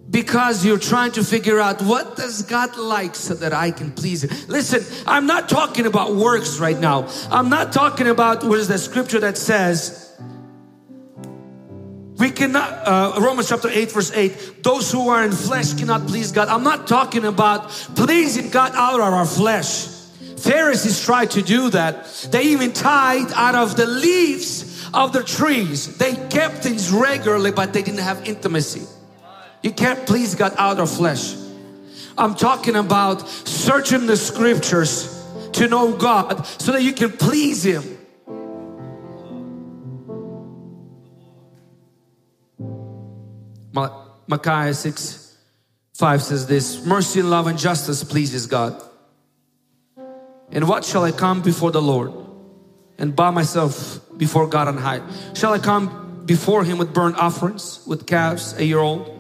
because 0.10 0.66
you're 0.66 0.80
trying 0.80 1.12
to 1.14 1.24
figure 1.24 1.60
out 1.60 1.82
what 1.82 2.16
does 2.16 2.42
God 2.42 2.78
like 2.78 3.16
so 3.16 3.36
that 3.36 3.54
I 3.54 3.72
can 3.72 3.92
please 3.92 4.24
him. 4.24 4.32
Listen, 4.48 4.84
I'm 5.08 5.28
not 5.28 5.48
talking 5.48 5.86
about 5.86 6.16
works 6.16 6.60
right 6.60 6.78
now. 6.78 7.08
I'm 7.30 7.50
not 7.50 7.72
talking 7.72 8.08
about 8.08 8.44
what 8.44 8.60
is 8.60 8.68
the 8.68 8.78
scripture 8.78 9.20
that 9.20 9.38
says 9.38 10.06
we 12.18 12.32
cannot 12.32 12.86
uh, 12.86 13.20
Romans 13.22 13.48
chapter 13.48 13.70
8 13.70 13.92
verse 13.94 14.12
8 14.12 14.62
those 14.62 14.92
who 14.92 15.08
are 15.08 15.24
in 15.24 15.32
flesh 15.32 15.74
cannot 15.74 16.08
please 16.08 16.34
God. 16.34 16.50
I'm 16.50 16.64
not 16.64 16.88
talking 16.88 17.24
about 17.24 17.70
pleasing 17.96 18.50
God 18.50 18.74
out 18.76 19.00
of 19.00 19.14
our 19.14 19.26
flesh. 19.26 19.88
Pharisees 20.38 21.04
tried 21.04 21.32
to 21.32 21.42
do 21.42 21.70
that. 21.70 22.28
They 22.32 22.44
even 22.48 22.74
tied 22.74 23.32
out 23.34 23.56
of 23.56 23.78
the 23.78 23.86
leaves 23.86 24.69
of 24.94 25.14
the 25.14 25.24
trees. 25.24 25.98
They 25.98 26.16
kept 26.30 26.58
things 26.64 26.92
regularly, 26.92 27.52
but 27.52 27.74
they 27.74 27.82
didn't 27.82 28.02
have 28.02 28.28
intimacy. 28.28 28.86
You 29.62 29.72
can't 29.72 30.06
please 30.08 30.36
God 30.36 30.54
out 30.58 30.80
of 30.80 30.90
flesh. 30.90 31.36
I'm 32.18 32.36
talking 32.36 32.76
about 32.76 33.28
searching 33.28 34.08
the 34.08 34.18
scriptures 34.18 35.16
to 35.54 35.68
know 35.68 35.96
God 35.96 36.46
so 36.46 36.72
that 36.74 36.84
you 36.84 36.94
can 36.94 37.12
please 37.12 37.64
Him. 37.64 37.98
Micah 44.30 44.72
6 44.72 45.38
5 45.96 46.22
says 46.22 46.46
this 46.46 46.86
Mercy 46.86 47.20
and 47.20 47.32
love 47.32 47.48
and 47.48 47.58
justice 47.58 48.04
pleases 48.04 48.46
God. 48.46 48.80
And 50.52 50.68
what 50.68 50.86
shall 50.86 51.04
I 51.04 51.12
come 51.12 51.42
before 51.42 51.72
the 51.72 51.82
Lord 51.82 52.14
and 53.00 53.16
bow 53.16 53.32
myself 53.32 54.00
before 54.20 54.46
God 54.46 54.68
on 54.68 54.78
high? 54.78 55.02
Shall 55.34 55.54
I 55.54 55.58
come 55.58 56.26
before 56.26 56.64
Him 56.64 56.78
with 56.78 56.94
burnt 56.94 57.18
offerings, 57.18 57.80
with 57.88 58.06
calves 58.06 58.54
a 58.54 58.64
year 58.64 58.78
old? 58.78 59.16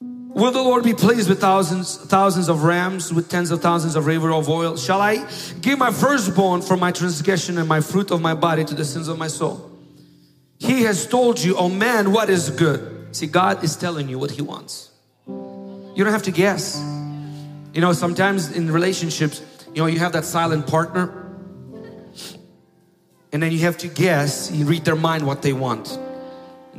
Will 0.00 0.50
the 0.50 0.62
Lord 0.62 0.84
be 0.84 0.92
pleased 0.92 1.28
with 1.28 1.40
thousands, 1.40 1.96
thousands 1.96 2.50
of 2.50 2.64
rams, 2.64 3.12
with 3.12 3.30
tens 3.30 3.50
of 3.50 3.62
thousands 3.62 3.96
of 3.96 4.04
river 4.04 4.32
of 4.32 4.48
oil? 4.48 4.76
Shall 4.76 5.00
I 5.00 5.26
give 5.62 5.78
my 5.78 5.90
firstborn 5.90 6.60
for 6.60 6.76
my 6.76 6.92
transgression 6.92 7.56
and 7.56 7.68
my 7.68 7.80
fruit 7.80 8.10
of 8.10 8.20
my 8.20 8.34
body 8.34 8.64
to 8.64 8.74
the 8.74 8.84
sins 8.84 9.08
of 9.08 9.18
my 9.18 9.28
soul? 9.28 9.70
He 10.58 10.82
has 10.82 11.06
told 11.06 11.42
you, 11.42 11.56
oh 11.56 11.68
man, 11.68 12.12
what 12.12 12.28
is 12.28 12.50
good? 12.50 13.16
See, 13.16 13.26
God 13.26 13.64
is 13.64 13.76
telling 13.76 14.08
you 14.08 14.18
what 14.18 14.30
He 14.30 14.42
wants. 14.42 14.90
You 15.26 16.04
don't 16.04 16.12
have 16.12 16.24
to 16.24 16.32
guess. 16.32 16.76
You 17.72 17.80
know, 17.80 17.92
sometimes 17.92 18.50
in 18.50 18.70
relationships, 18.70 19.42
you 19.74 19.80
know, 19.82 19.86
you 19.86 19.98
have 20.00 20.12
that 20.12 20.24
silent 20.24 20.66
partner 20.66 21.25
and 23.36 23.42
then 23.42 23.52
you 23.52 23.58
have 23.58 23.76
to 23.76 23.88
guess, 23.88 24.50
you 24.50 24.64
read 24.64 24.86
their 24.86 24.96
mind 24.96 25.26
what 25.26 25.42
they 25.42 25.52
want. 25.52 25.98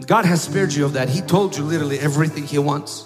God 0.07 0.25
has 0.25 0.41
spared 0.41 0.73
you 0.73 0.85
of 0.85 0.93
that. 0.93 1.07
He 1.07 1.21
told 1.21 1.55
you 1.55 1.63
literally 1.63 1.99
everything 1.99 2.45
He 2.45 2.57
wants. 2.57 3.05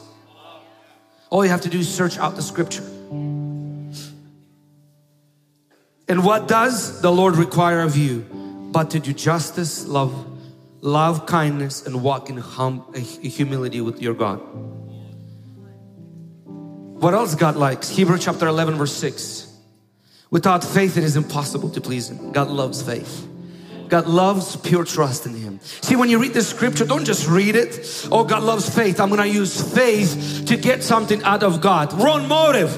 All 1.29 1.43
you 1.43 1.51
have 1.51 1.59
to 1.63 1.69
do 1.69 1.79
is 1.79 1.93
search 1.93 2.17
out 2.17 2.37
the 2.37 2.41
scripture. 2.41 2.85
And 6.07 6.23
what 6.23 6.47
does 6.47 7.01
the 7.01 7.11
Lord 7.11 7.35
require 7.35 7.81
of 7.81 7.97
you? 7.97 8.21
But 8.71 8.91
to 8.91 9.01
do 9.01 9.11
justice, 9.11 9.85
love, 9.85 10.15
love 10.79 11.25
kindness, 11.25 11.85
and 11.85 12.01
walk 12.01 12.29
in 12.29 12.37
hum, 12.37 12.85
eh, 12.95 13.01
humility 13.01 13.81
with 13.81 14.01
your 14.01 14.13
God. 14.13 14.39
What 16.45 17.13
else 17.13 17.35
God 17.35 17.57
likes? 17.57 17.89
Hebrew 17.89 18.17
chapter 18.17 18.47
11 18.47 18.75
verse 18.75 18.93
6. 18.93 19.53
Without 20.29 20.63
faith 20.63 20.95
it 20.95 21.03
is 21.03 21.17
impossible 21.17 21.69
to 21.71 21.81
please 21.81 22.09
Him. 22.09 22.31
God 22.31 22.47
loves 22.47 22.81
faith. 22.81 23.27
God 23.91 24.07
loves 24.07 24.55
pure 24.55 24.85
trust 24.85 25.25
in 25.25 25.35
Him. 25.35 25.59
See, 25.61 25.97
when 25.97 26.07
you 26.07 26.17
read 26.17 26.33
the 26.33 26.41
scripture, 26.41 26.85
don't 26.85 27.03
just 27.03 27.27
read 27.27 27.57
it. 27.57 28.07
Oh, 28.09 28.23
God 28.23 28.41
loves 28.41 28.73
faith. 28.73 29.01
I'm 29.01 29.09
going 29.09 29.21
to 29.21 29.27
use 29.27 29.73
faith 29.73 30.45
to 30.47 30.55
get 30.55 30.81
something 30.81 31.21
out 31.23 31.43
of 31.43 31.59
God. 31.59 31.91
Wrong 32.01 32.25
motive. 32.25 32.71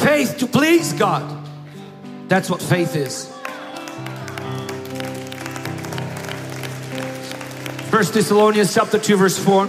faith 0.00 0.38
to 0.38 0.46
please 0.46 0.94
God. 0.94 1.46
That's 2.28 2.48
what 2.48 2.62
faith 2.62 2.96
is. 2.96 3.30
First 7.90 8.14
Thessalonians 8.14 8.72
chapter 8.72 8.98
2 8.98 9.16
verse 9.16 9.36
4 9.36 9.66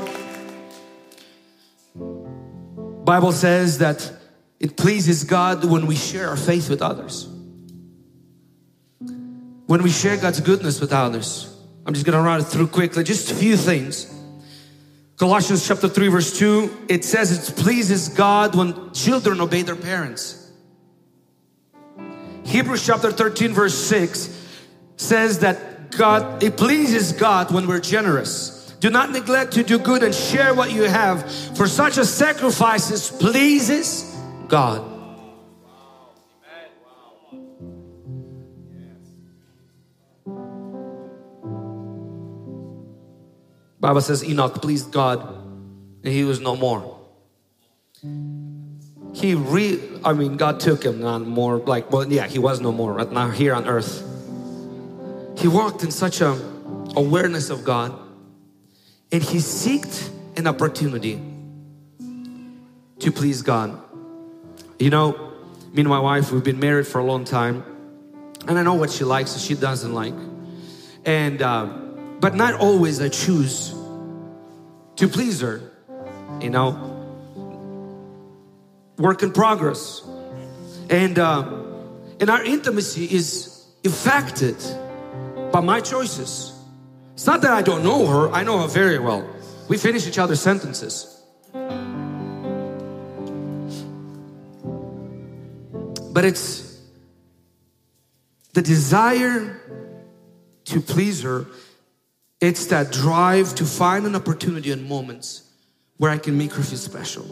Bible 3.04 3.32
says 3.32 3.80
that 3.80 4.14
it 4.60 4.78
pleases 4.78 5.24
God 5.24 5.66
when 5.66 5.88
we 5.88 5.96
share 5.96 6.30
our 6.30 6.38
faith 6.38 6.70
with 6.70 6.84
others. 6.84 7.31
When 9.72 9.84
we 9.84 9.90
share 9.90 10.18
God's 10.18 10.42
goodness 10.42 10.82
with 10.82 10.92
others. 10.92 11.48
I'm 11.86 11.94
just 11.94 12.06
gonna 12.06 12.22
run 12.22 12.42
it 12.42 12.44
through 12.44 12.68
quickly, 12.68 13.06
just 13.06 13.32
a 13.32 13.36
few 13.36 13.56
things. 13.56 14.14
Colossians 15.16 15.66
chapter 15.66 15.88
3 15.88 16.10
verse 16.10 16.38
2, 16.38 16.88
it 16.90 17.06
says 17.06 17.32
it 17.32 17.56
pleases 17.56 18.10
God 18.10 18.54
when 18.54 18.92
children 18.92 19.40
obey 19.40 19.62
their 19.62 19.78
parents. 19.78 20.52
Hebrews 22.44 22.86
chapter 22.86 23.14
13 23.14 23.54
verse 23.54 23.74
6 23.74 24.46
says 24.98 25.40
that 25.40 25.92
God, 25.92 26.44
it 26.44 26.58
pleases 26.58 27.14
God 27.14 27.54
when 27.54 27.66
we're 27.66 27.80
generous. 27.80 28.76
Do 28.82 28.90
not 28.90 29.12
neglect 29.12 29.54
to 29.54 29.64
do 29.64 29.80
good 29.80 30.04
and 30.04 30.14
share 30.14 30.54
what 30.54 30.74
you 30.74 30.84
have, 30.84 31.32
for 31.56 31.66
such 31.66 31.98
a 31.98 32.04
sacrifice 32.04 33.10
pleases 33.10 34.04
God. 34.50 34.91
Bible 43.82 44.02
says 44.02 44.24
Enoch 44.24 44.62
pleased 44.62 44.92
God 44.92 45.28
and 46.04 46.14
he 46.14 46.24
was 46.24 46.40
no 46.40 46.56
more. 46.56 47.00
He 49.14 49.36
re 49.36 49.82
I 50.06 50.14
mean 50.14 50.38
God 50.38 50.60
took 50.60 50.86
him 50.86 51.02
not 51.02 51.22
more 51.22 51.58
like 51.58 51.92
well 51.92 52.06
yeah 52.12 52.28
he 52.28 52.40
was 52.40 52.62
no 52.62 52.72
more 52.72 52.94
right 52.94 53.12
now 53.12 53.30
here 53.32 53.54
on 53.54 53.68
earth. 53.68 54.08
He 55.38 55.48
walked 55.48 55.84
in 55.84 55.92
such 55.92 56.22
a 56.22 56.38
awareness 56.96 57.50
of 57.50 57.64
God 57.64 57.92
and 59.12 59.24
he 59.24 59.40
seeked 59.40 60.10
an 60.38 60.46
opportunity 60.46 61.20
to 63.00 63.12
please 63.12 63.42
God. 63.42 63.82
You 64.80 64.92
know, 64.92 65.34
me 65.74 65.82
and 65.82 65.90
my 65.90 66.00
wife, 66.00 66.32
we've 66.32 66.44
been 66.44 66.60
married 66.60 66.88
for 66.88 67.00
a 67.00 67.04
long 67.04 67.26
time, 67.26 67.64
and 68.48 68.58
I 68.58 68.64
know 68.64 68.76
what 68.76 68.92
she 68.92 69.04
likes 69.04 69.34
and 69.34 69.42
she 69.42 69.56
doesn't 69.56 69.94
like. 69.94 70.14
And, 71.06 71.42
uh, 71.42 71.81
but 72.22 72.36
not 72.36 72.54
always 72.54 73.02
I 73.02 73.10
choose 73.10 73.74
to 74.98 75.08
please 75.08 75.42
her, 75.42 75.60
you 76.40 76.52
know. 76.52 76.70
Work 78.98 79.24
in 79.24 79.32
progress. 79.32 80.04
And, 80.90 81.18
uh, 81.18 81.42
and 82.20 82.30
our 82.30 82.44
intimacy 82.44 83.06
is 83.06 83.66
affected 83.84 84.56
by 85.52 85.62
my 85.62 85.82
choices. 85.82 86.54
It's 87.14 87.26
not 87.26 87.42
that 87.42 87.54
I 87.54 87.64
don't 87.64 87.84
know 87.84 88.06
her, 88.06 88.30
I 88.30 88.44
know 88.44 88.60
her 88.60 88.68
very 88.68 89.00
well. 89.00 89.28
We 89.68 89.78
finish 89.78 90.08
each 90.08 90.20
other's 90.20 90.42
sentences. 90.42 91.08
But 96.14 96.26
it's 96.26 96.80
the 98.54 98.62
desire 98.62 99.60
to 100.66 100.82
please 100.82 101.24
her, 101.24 101.48
it's 102.42 102.66
that 102.68 102.92
drive 102.92 103.54
to 103.56 103.66
find 103.66 104.06
an 104.06 104.16
opportunity 104.16 104.72
and 104.72 104.90
moments 104.90 105.44
where 105.98 106.10
I 106.10 106.18
can 106.18 106.38
make 106.38 106.52
her 106.54 106.64
feel 106.64 106.80
special. 106.80 107.24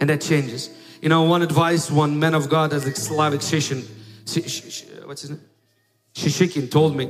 And 0.00 0.10
that 0.10 0.20
changes. 0.20 0.70
You 1.00 1.08
know, 1.08 1.22
one 1.22 1.42
advice 1.42 1.90
one 1.90 2.18
man 2.18 2.34
of 2.34 2.48
God 2.48 2.72
as 2.72 2.84
a 2.84 2.94
Slavic 2.94 3.40
Shishin, 3.40 3.86
what's 5.06 5.22
his 5.22 5.30
name? 5.30 5.40
Shishikin 6.14 6.70
told 6.70 6.96
me, 6.96 7.06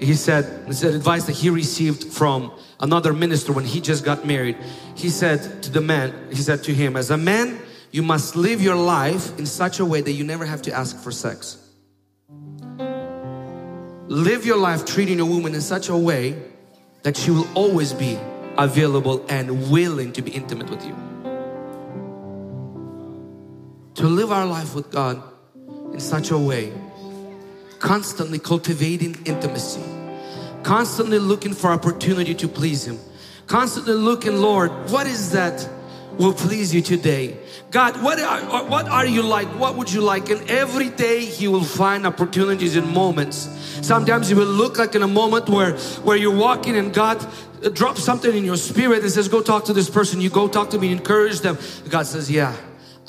he 0.00 0.14
said, 0.14 0.66
he 0.66 0.72
said 0.74 0.94
advice 0.94 1.24
that 1.24 1.36
he 1.36 1.48
received 1.48 2.04
from 2.04 2.52
another 2.80 3.12
minister 3.14 3.52
when 3.52 3.64
he 3.64 3.80
just 3.80 4.04
got 4.04 4.26
married. 4.26 4.56
He 4.94 5.08
said 5.08 5.62
to 5.62 5.70
the 5.70 5.80
man, 5.80 6.28
he 6.28 6.36
said 6.36 6.62
to 6.64 6.74
him, 6.74 6.96
as 6.96 7.10
a 7.10 7.16
man, 7.16 7.58
you 7.90 8.02
must 8.02 8.36
live 8.36 8.60
your 8.62 8.76
life 8.76 9.38
in 9.38 9.46
such 9.46 9.80
a 9.80 9.84
way 9.84 10.00
that 10.00 10.12
you 10.12 10.24
never 10.24 10.44
have 10.44 10.62
to 10.62 10.72
ask 10.72 10.98
for 10.98 11.10
sex. 11.10 11.56
Live 14.10 14.44
your 14.44 14.56
life 14.56 14.84
treating 14.84 15.20
a 15.20 15.24
woman 15.24 15.54
in 15.54 15.60
such 15.60 15.88
a 15.88 15.96
way 15.96 16.34
that 17.04 17.16
she 17.16 17.30
will 17.30 17.46
always 17.54 17.92
be 17.92 18.18
available 18.58 19.24
and 19.28 19.70
willing 19.70 20.12
to 20.14 20.20
be 20.20 20.32
intimate 20.32 20.68
with 20.68 20.84
you. 20.84 20.96
To 23.94 24.08
live 24.08 24.32
our 24.32 24.46
life 24.46 24.74
with 24.74 24.90
God 24.90 25.22
in 25.92 26.00
such 26.00 26.32
a 26.32 26.38
way, 26.38 26.72
constantly 27.78 28.40
cultivating 28.40 29.16
intimacy, 29.26 29.84
constantly 30.64 31.20
looking 31.20 31.54
for 31.54 31.70
opportunity 31.70 32.34
to 32.34 32.48
please 32.48 32.84
Him, 32.84 32.98
constantly 33.46 33.94
looking, 33.94 34.38
Lord, 34.38 34.72
what 34.90 35.06
is 35.06 35.30
that 35.30 35.68
will 36.20 36.34
please 36.34 36.74
you 36.74 36.82
today? 36.82 37.36
God, 37.70 38.02
what 38.02 38.20
are, 38.20 38.64
what 38.68 38.88
are 38.88 39.06
you 39.06 39.22
like? 39.22 39.48
What 39.58 39.76
would 39.76 39.90
you 39.90 40.02
like? 40.02 40.28
And 40.28 40.48
every 40.50 40.90
day 40.90 41.24
He 41.24 41.48
will 41.48 41.64
find 41.64 42.06
opportunities 42.06 42.76
and 42.76 42.86
moments. 42.88 43.48
Sometimes 43.82 44.30
it 44.30 44.36
will 44.36 44.44
look 44.44 44.78
like 44.78 44.94
in 44.94 45.02
a 45.02 45.08
moment 45.08 45.48
where, 45.48 45.76
where 46.04 46.16
you're 46.16 46.36
walking 46.36 46.76
and 46.76 46.92
God 46.92 47.26
drops 47.72 48.02
something 48.02 48.36
in 48.36 48.44
your 48.44 48.56
spirit 48.56 49.02
and 49.02 49.10
says, 49.10 49.28
go 49.28 49.42
talk 49.42 49.64
to 49.66 49.72
this 49.72 49.88
person. 49.88 50.20
You 50.20 50.30
go 50.30 50.46
talk 50.46 50.70
to 50.70 50.78
me, 50.78 50.92
encourage 50.92 51.40
them. 51.40 51.58
God 51.88 52.06
says, 52.06 52.30
yeah, 52.30 52.54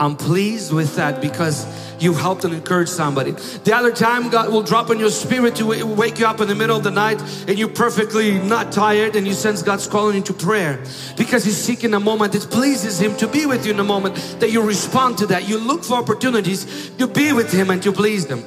I'm 0.01 0.15
pleased 0.15 0.73
with 0.73 0.95
that 0.95 1.21
because 1.21 1.63
you 2.01 2.13
helped 2.15 2.43
and 2.43 2.55
encouraged 2.55 2.89
somebody. 2.89 3.33
The 3.63 3.75
other 3.75 3.91
time 3.91 4.29
God 4.29 4.51
will 4.51 4.63
drop 4.63 4.89
in 4.89 4.97
your 4.97 5.11
spirit 5.11 5.57
to 5.57 5.85
wake 5.85 6.17
you 6.17 6.25
up 6.25 6.41
in 6.41 6.47
the 6.47 6.55
middle 6.55 6.75
of 6.75 6.83
the 6.83 6.89
night 6.89 7.21
and 7.47 7.59
you're 7.59 7.69
perfectly 7.69 8.39
not 8.39 8.71
tired 8.71 9.15
and 9.15 9.27
you 9.27 9.33
sense 9.33 9.61
God's 9.61 9.85
calling 9.85 10.15
you 10.15 10.23
to 10.23 10.33
prayer 10.33 10.83
because 11.17 11.45
He's 11.45 11.55
seeking 11.55 11.93
a 11.93 11.99
moment 11.99 12.33
that 12.33 12.49
pleases 12.49 12.99
Him 12.99 13.15
to 13.17 13.27
be 13.27 13.45
with 13.45 13.63
you 13.63 13.73
in 13.73 13.79
a 13.79 13.83
moment 13.83 14.15
that 14.39 14.51
you 14.51 14.63
respond 14.63 15.19
to 15.19 15.27
that. 15.27 15.47
You 15.47 15.59
look 15.59 15.83
for 15.83 15.93
opportunities 15.93 16.89
to 16.97 17.05
be 17.05 17.31
with 17.31 17.51
Him 17.51 17.69
and 17.69 17.83
to 17.83 17.91
please 17.91 18.25
Him. 18.25 18.43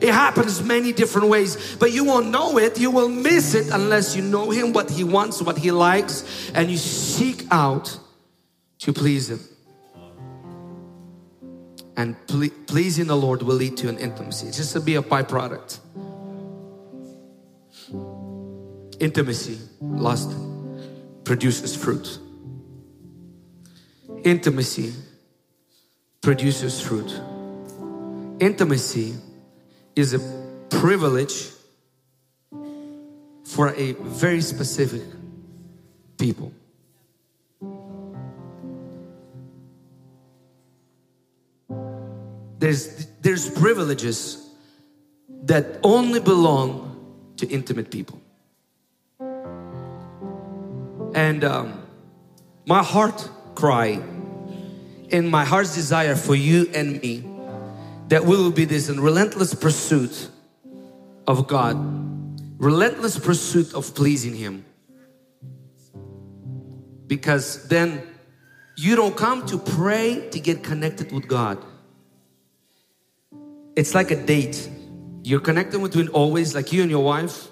It 0.00 0.12
happens 0.12 0.62
many 0.62 0.92
different 0.92 1.26
ways, 1.26 1.76
but 1.80 1.90
you 1.90 2.04
won't 2.04 2.30
know 2.30 2.56
it. 2.58 2.78
You 2.78 2.92
will 2.92 3.08
miss 3.08 3.54
it 3.54 3.70
unless 3.72 4.14
you 4.14 4.22
know 4.22 4.50
Him, 4.50 4.72
what 4.72 4.90
He 4.90 5.02
wants, 5.02 5.42
what 5.42 5.58
He 5.58 5.72
likes, 5.72 6.52
and 6.54 6.70
you 6.70 6.76
seek 6.76 7.46
out 7.50 7.98
to 8.78 8.92
please 8.92 9.28
Him. 9.28 9.40
And 11.96 12.14
ple 12.26 12.48
pleasing 12.66 13.06
the 13.06 13.16
Lord 13.16 13.42
will 13.42 13.54
lead 13.54 13.76
to 13.78 13.88
an 13.88 13.98
intimacy. 13.98 14.48
It's 14.48 14.58
just 14.58 14.72
to 14.74 14.80
be 14.80 14.96
a 14.96 15.02
byproduct. 15.02 15.78
Intimacy, 19.00 19.58
lust, 19.80 20.30
produces 21.24 21.74
fruit. 21.76 22.18
Intimacy 24.24 24.92
produces 26.20 26.80
fruit. 26.80 27.20
Intimacy 28.40 29.14
is 29.94 30.12
a 30.14 30.18
privilege 30.68 31.50
for 33.44 33.72
a 33.74 33.92
very 33.92 34.40
specific 34.40 35.02
people. 36.18 36.52
There's, 42.58 43.06
there's 43.20 43.50
privileges 43.50 44.48
that 45.42 45.78
only 45.82 46.20
belong 46.20 47.34
to 47.36 47.46
intimate 47.48 47.90
people. 47.90 48.20
And 51.14 51.44
um, 51.44 51.82
my 52.66 52.82
heart 52.82 53.28
cry 53.54 54.00
and 55.10 55.30
my 55.30 55.44
heart's 55.44 55.74
desire 55.74 56.16
for 56.16 56.34
you 56.34 56.70
and 56.74 57.00
me 57.00 57.24
that 58.08 58.24
we 58.24 58.36
will 58.36 58.50
be 58.50 58.64
this 58.64 58.88
in 58.88 59.00
relentless 59.00 59.54
pursuit 59.54 60.28
of 61.26 61.46
God, 61.46 61.76
relentless 62.58 63.18
pursuit 63.18 63.74
of 63.74 63.94
pleasing 63.94 64.34
Him. 64.34 64.64
Because 67.06 67.68
then 67.68 68.02
you 68.76 68.96
don't 68.96 69.16
come 69.16 69.46
to 69.46 69.58
pray 69.58 70.28
to 70.30 70.40
get 70.40 70.62
connected 70.62 71.12
with 71.12 71.28
God. 71.28 71.64
It's 73.76 73.94
like 73.94 74.10
a 74.10 74.16
date. 74.16 74.68
You're 75.22 75.40
connecting 75.40 75.82
between 75.82 76.08
always, 76.08 76.54
like 76.54 76.72
you 76.72 76.82
and 76.82 76.90
your 76.90 77.04
wife. 77.04 77.48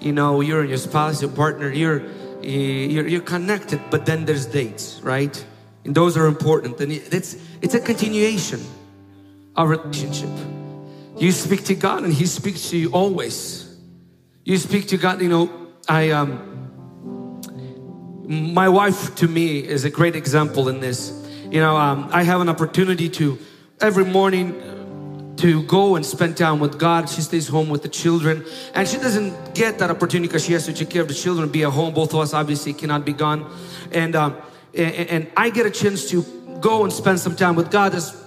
You 0.00 0.12
know, 0.12 0.40
you're 0.40 0.60
and 0.60 0.68
your 0.68 0.78
spouse, 0.78 1.20
your 1.20 1.32
partner. 1.32 1.70
You're 1.70 2.02
you're, 2.40 3.08
you're 3.08 3.20
connected, 3.20 3.80
but 3.90 4.06
then 4.06 4.24
there's 4.24 4.46
dates, 4.46 5.00
right? 5.02 5.44
And 5.84 5.94
those 5.94 6.16
are 6.16 6.26
important. 6.26 6.80
And 6.80 6.92
it's 6.92 7.36
it's 7.60 7.74
a 7.74 7.80
continuation 7.80 8.60
of 9.56 9.68
relationship. 9.68 10.30
You 11.18 11.32
speak 11.32 11.64
to 11.64 11.74
God 11.74 12.04
and 12.04 12.12
He 12.12 12.26
speaks 12.26 12.70
to 12.70 12.78
you 12.78 12.90
always. 12.92 13.76
You 14.44 14.56
speak 14.56 14.86
to 14.88 14.96
God, 14.96 15.20
you 15.20 15.28
know, 15.28 15.50
I, 15.88 16.10
um, 16.10 17.50
my 18.26 18.68
wife 18.68 19.14
to 19.16 19.28
me 19.28 19.58
is 19.58 19.84
a 19.84 19.90
great 19.90 20.14
example 20.14 20.68
in 20.68 20.80
this. 20.80 21.12
You 21.50 21.60
know, 21.60 21.76
um, 21.76 22.08
I 22.12 22.22
have 22.22 22.40
an 22.40 22.48
opportunity 22.48 23.08
to 23.10 23.38
every 23.80 24.04
morning 24.04 24.54
to 25.38 25.62
go 25.64 25.96
and 25.96 26.04
spend 26.04 26.36
time 26.36 26.60
with 26.60 26.78
God. 26.78 27.08
She 27.08 27.20
stays 27.20 27.48
home 27.48 27.68
with 27.68 27.82
the 27.82 27.88
children, 27.88 28.44
and 28.74 28.86
she 28.86 28.98
doesn't 28.98 29.54
get 29.54 29.78
that 29.78 29.90
opportunity 29.90 30.28
because 30.28 30.44
she 30.44 30.52
has 30.52 30.66
to 30.66 30.72
take 30.72 30.90
care 30.90 31.02
of 31.02 31.08
the 31.08 31.14
children, 31.14 31.48
be 31.48 31.64
at 31.64 31.70
home. 31.70 31.94
Both 31.94 32.12
of 32.12 32.20
us 32.20 32.34
obviously 32.34 32.72
cannot 32.72 33.04
be 33.04 33.12
gone, 33.12 33.50
and 33.92 34.14
um, 34.14 34.36
and, 34.74 35.08
and 35.10 35.32
I 35.36 35.50
get 35.50 35.66
a 35.66 35.70
chance 35.70 36.08
to 36.10 36.22
go 36.60 36.84
and 36.84 36.92
spend 36.92 37.20
some 37.20 37.36
time 37.36 37.56
with 37.56 37.70
God 37.70 37.94
as 37.94 38.24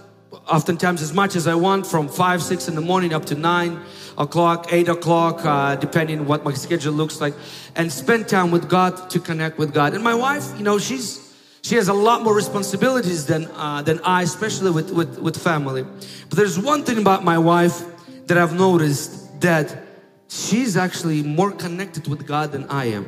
oftentimes 0.47 1.01
as 1.01 1.13
much 1.13 1.35
as 1.35 1.47
I 1.47 1.55
want 1.55 1.85
from 1.85 2.07
five, 2.07 2.41
six 2.41 2.67
in 2.67 2.75
the 2.75 2.81
morning 2.81 3.13
up 3.13 3.25
to 3.25 3.35
nine 3.35 3.81
o'clock, 4.17 4.67
eight 4.71 4.87
o'clock, 4.87 5.45
uh, 5.45 5.75
depending 5.75 6.25
what 6.25 6.43
my 6.43 6.53
schedule 6.53 6.93
looks 6.93 7.21
like, 7.21 7.33
and 7.75 7.91
spend 7.91 8.27
time 8.27 8.51
with 8.51 8.69
God 8.69 9.09
to 9.09 9.19
connect 9.19 9.57
with 9.57 9.73
God. 9.73 9.93
And 9.93 10.03
my 10.03 10.15
wife, 10.15 10.57
you 10.57 10.63
know, 10.63 10.77
she's 10.79 11.30
she 11.61 11.75
has 11.75 11.87
a 11.87 11.93
lot 11.93 12.23
more 12.23 12.35
responsibilities 12.35 13.25
than 13.25 13.45
uh, 13.55 13.81
than 13.83 13.99
I, 14.03 14.23
especially 14.23 14.71
with, 14.71 14.91
with 14.91 15.19
with 15.19 15.37
family. 15.37 15.83
But 15.83 16.37
there's 16.37 16.57
one 16.57 16.83
thing 16.83 16.97
about 16.97 17.23
my 17.23 17.37
wife 17.37 17.83
that 18.27 18.37
I've 18.37 18.53
noticed 18.53 19.41
that 19.41 19.83
she's 20.27 20.75
actually 20.75 21.23
more 21.23 21.51
connected 21.51 22.07
with 22.07 22.25
God 22.25 22.51
than 22.51 22.65
I 22.69 22.85
am. 22.85 23.05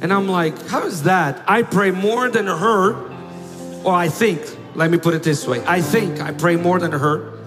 And 0.00 0.12
I'm 0.12 0.28
like, 0.28 0.66
how 0.68 0.86
is 0.86 1.02
that? 1.04 1.44
I 1.46 1.62
pray 1.62 1.90
more 1.90 2.28
than 2.30 2.46
her, 2.46 2.94
or 3.84 3.94
I 3.94 4.08
think. 4.08 4.40
Let 4.74 4.90
me 4.90 4.98
put 4.98 5.14
it 5.14 5.22
this 5.22 5.46
way: 5.46 5.62
I 5.66 5.80
think 5.80 6.20
I 6.20 6.32
pray 6.32 6.56
more 6.56 6.78
than 6.78 6.92
her. 6.92 7.38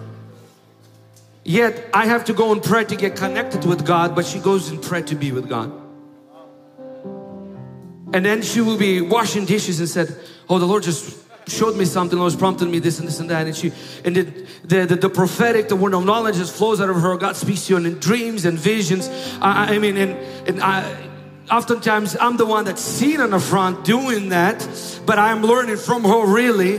Yet 1.44 1.90
I 1.92 2.06
have 2.06 2.24
to 2.26 2.32
go 2.32 2.52
and 2.52 2.62
pray 2.62 2.84
to 2.84 2.96
get 2.96 3.16
connected 3.16 3.66
with 3.66 3.84
God, 3.84 4.14
but 4.14 4.24
she 4.24 4.38
goes 4.38 4.70
and 4.70 4.80
pray 4.80 5.02
to 5.02 5.14
be 5.14 5.32
with 5.32 5.48
God. 5.48 5.70
And 8.14 8.24
then 8.24 8.42
she 8.42 8.60
will 8.60 8.78
be 8.78 9.00
washing 9.00 9.44
dishes 9.44 9.80
and 9.80 9.88
said, 9.88 10.16
Oh, 10.48 10.58
the 10.60 10.66
Lord 10.66 10.84
just 10.84 11.18
showed 11.48 11.76
me 11.76 11.84
something, 11.84 12.16
the 12.16 12.24
Lord 12.24 12.38
prompted 12.38 12.68
me 12.68 12.78
this 12.78 13.00
and 13.00 13.08
this 13.08 13.18
and 13.18 13.28
that. 13.28 13.46
And 13.46 13.56
she 13.56 13.72
and 14.04 14.14
the, 14.14 14.22
the, 14.62 14.86
the, 14.86 14.96
the 14.96 15.08
prophetic, 15.10 15.68
the 15.68 15.74
word 15.74 15.94
of 15.94 16.04
knowledge 16.04 16.36
just 16.36 16.54
flows 16.54 16.80
out 16.80 16.88
of 16.88 17.00
her. 17.02 17.16
God 17.16 17.34
speaks 17.34 17.66
to 17.66 17.74
you 17.74 17.84
in 17.84 17.98
dreams 17.98 18.44
and 18.44 18.56
visions. 18.56 19.08
I, 19.42 19.74
I 19.74 19.78
mean, 19.78 19.96
and, 19.96 20.12
and 20.48 20.62
I 20.62 21.10
oftentimes 21.50 22.16
I'm 22.20 22.36
the 22.36 22.46
one 22.46 22.64
that's 22.66 22.80
seen 22.80 23.20
on 23.20 23.30
the 23.30 23.40
front 23.40 23.84
doing 23.84 24.28
that, 24.28 24.66
but 25.04 25.18
I'm 25.18 25.42
learning 25.42 25.76
from 25.76 26.04
her 26.04 26.24
really 26.24 26.78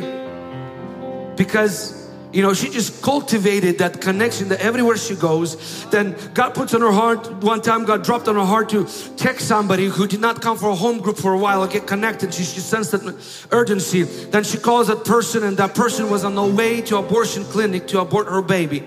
because 1.36 2.05
you 2.36 2.42
know, 2.42 2.54
she 2.54 2.70
just 2.70 3.02
cultivated 3.02 3.78
that 3.78 4.02
connection 4.02 4.50
that 4.50 4.60
everywhere 4.60 4.98
she 4.98 5.16
goes, 5.16 5.86
then 5.86 6.18
God 6.34 6.54
puts 6.54 6.74
on 6.74 6.82
her 6.82 6.92
heart. 6.92 7.32
One 7.42 7.62
time, 7.62 7.86
God 7.86 8.04
dropped 8.04 8.28
on 8.28 8.36
her 8.36 8.44
heart 8.44 8.68
to 8.72 8.84
text 9.16 9.48
somebody 9.48 9.86
who 9.86 10.06
did 10.06 10.20
not 10.20 10.42
come 10.42 10.58
for 10.58 10.70
a 10.70 10.76
home 10.76 11.00
group 11.00 11.16
for 11.16 11.32
a 11.32 11.38
while 11.38 11.66
get 11.66 11.88
connected. 11.88 12.34
She, 12.34 12.44
she 12.44 12.60
sensed 12.60 12.92
that 12.92 13.48
urgency. 13.52 14.04
Then 14.04 14.44
she 14.44 14.58
calls 14.58 14.88
that 14.88 15.06
person, 15.06 15.46
and 15.46 15.56
that 15.56 15.76
person 15.76 16.10
was 16.10 16.26
on 16.26 16.36
the 16.36 16.46
way 16.46 16.82
to 16.82 16.98
abortion 16.98 17.46
clinic 17.46 17.88
to 17.88 18.02
abort 18.02 18.28
her 18.28 18.42
baby. 18.42 18.86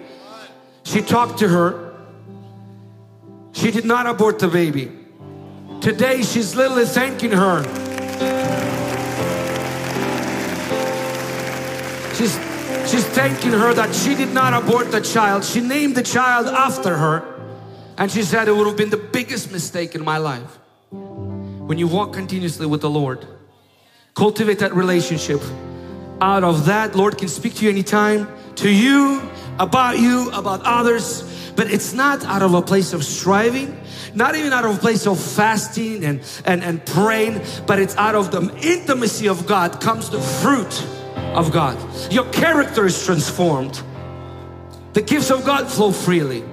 She 0.83 1.01
talked 1.01 1.39
to 1.39 1.49
her. 1.49 1.97
She 3.53 3.71
did 3.71 3.87
not 3.87 4.07
abort 4.07 4.41
the 4.41 4.49
baby. 4.49 4.93
Today, 5.81 6.21
she's 6.23 6.55
literally 6.55 6.85
thanking 6.85 7.33
her. 7.33 8.48
She's 12.91 13.05
thanking 13.05 13.51
her 13.51 13.75
that 13.75 13.95
she 13.95 14.15
did 14.15 14.33
not 14.33 14.55
abort 14.55 14.91
the 14.91 15.03
child. 15.03 15.45
She 15.45 15.61
named 15.61 15.95
the 15.95 16.03
child 16.03 16.47
after 16.47 16.97
her. 16.97 17.23
And 17.99 18.11
she 18.11 18.23
said 18.23 18.49
it 18.49 18.57
would 18.57 18.67
have 18.67 18.79
been 18.79 18.89
the 18.89 18.97
biggest 18.97 19.53
mistake 19.53 19.95
in 19.95 20.03
my 20.03 20.17
life. 20.17 20.59
When 20.91 21.77
you 21.77 21.87
walk 21.87 22.15
continuously 22.15 22.65
with 22.65 22.81
the 22.81 22.89
Lord, 22.89 23.27
cultivate 24.15 24.61
that 24.61 24.75
relationship. 24.75 25.43
Out 26.23 26.45
of 26.45 26.65
that, 26.65 26.97
Lord 26.97 27.19
can 27.19 27.29
speak 27.29 27.57
to 27.57 27.65
you 27.65 27.71
anytime, 27.71 28.27
to 28.55 28.71
you, 28.71 29.21
about 29.59 29.99
you, 29.99 30.31
about 30.31 30.63
others. 30.63 31.53
But 31.57 31.71
it's 31.71 31.93
not 31.93 32.25
out 32.25 32.41
of 32.41 32.55
a 32.55 32.63
place 32.63 32.95
of 32.95 33.05
striving, 33.05 33.79
not 34.15 34.35
even 34.35 34.55
out 34.55 34.65
of 34.65 34.77
a 34.77 34.79
place 34.79 35.07
of 35.07 35.21
fasting 35.21 36.07
and, 36.07 36.23
and, 36.47 36.65
and 36.65 36.87
praying, 36.87 37.43
but 37.67 37.79
it's 37.79 37.97
out 37.97 38.15
of 38.15 38.31
the 38.31 38.51
intimacy 38.63 39.29
of 39.29 39.47
God 39.47 39.79
comes 39.79 40.09
the 40.09 40.21
fruit 40.21 40.73
of 41.35 41.53
God. 41.53 41.77
Your 42.13 42.25
character 42.31 42.87
is 42.87 43.05
transformed. 43.05 43.83
The 44.93 45.03
gifts 45.03 45.31
of 45.31 45.45
God 45.45 45.71
flow 45.71 45.93
freely. 45.93 46.45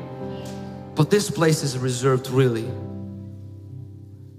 But 0.96 1.10
this 1.10 1.30
place 1.30 1.64
is 1.64 1.78
reserved 1.78 2.30
really. 2.30 2.70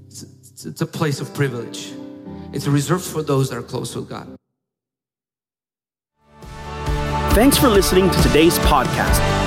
It's, 0.06 0.24
it's 0.64 0.80
a 0.80 0.86
place 0.86 1.20
of 1.20 1.32
privilege. 1.34 1.92
It's 2.52 2.66
reserved 2.66 3.04
for 3.04 3.22
those 3.22 3.50
that 3.50 3.56
are 3.58 3.62
close 3.62 3.94
with 3.94 4.08
God. 4.08 4.36
Thanks 7.34 7.58
for 7.58 7.68
listening 7.68 8.10
to 8.10 8.22
today's 8.22 8.58
podcast. 8.60 9.45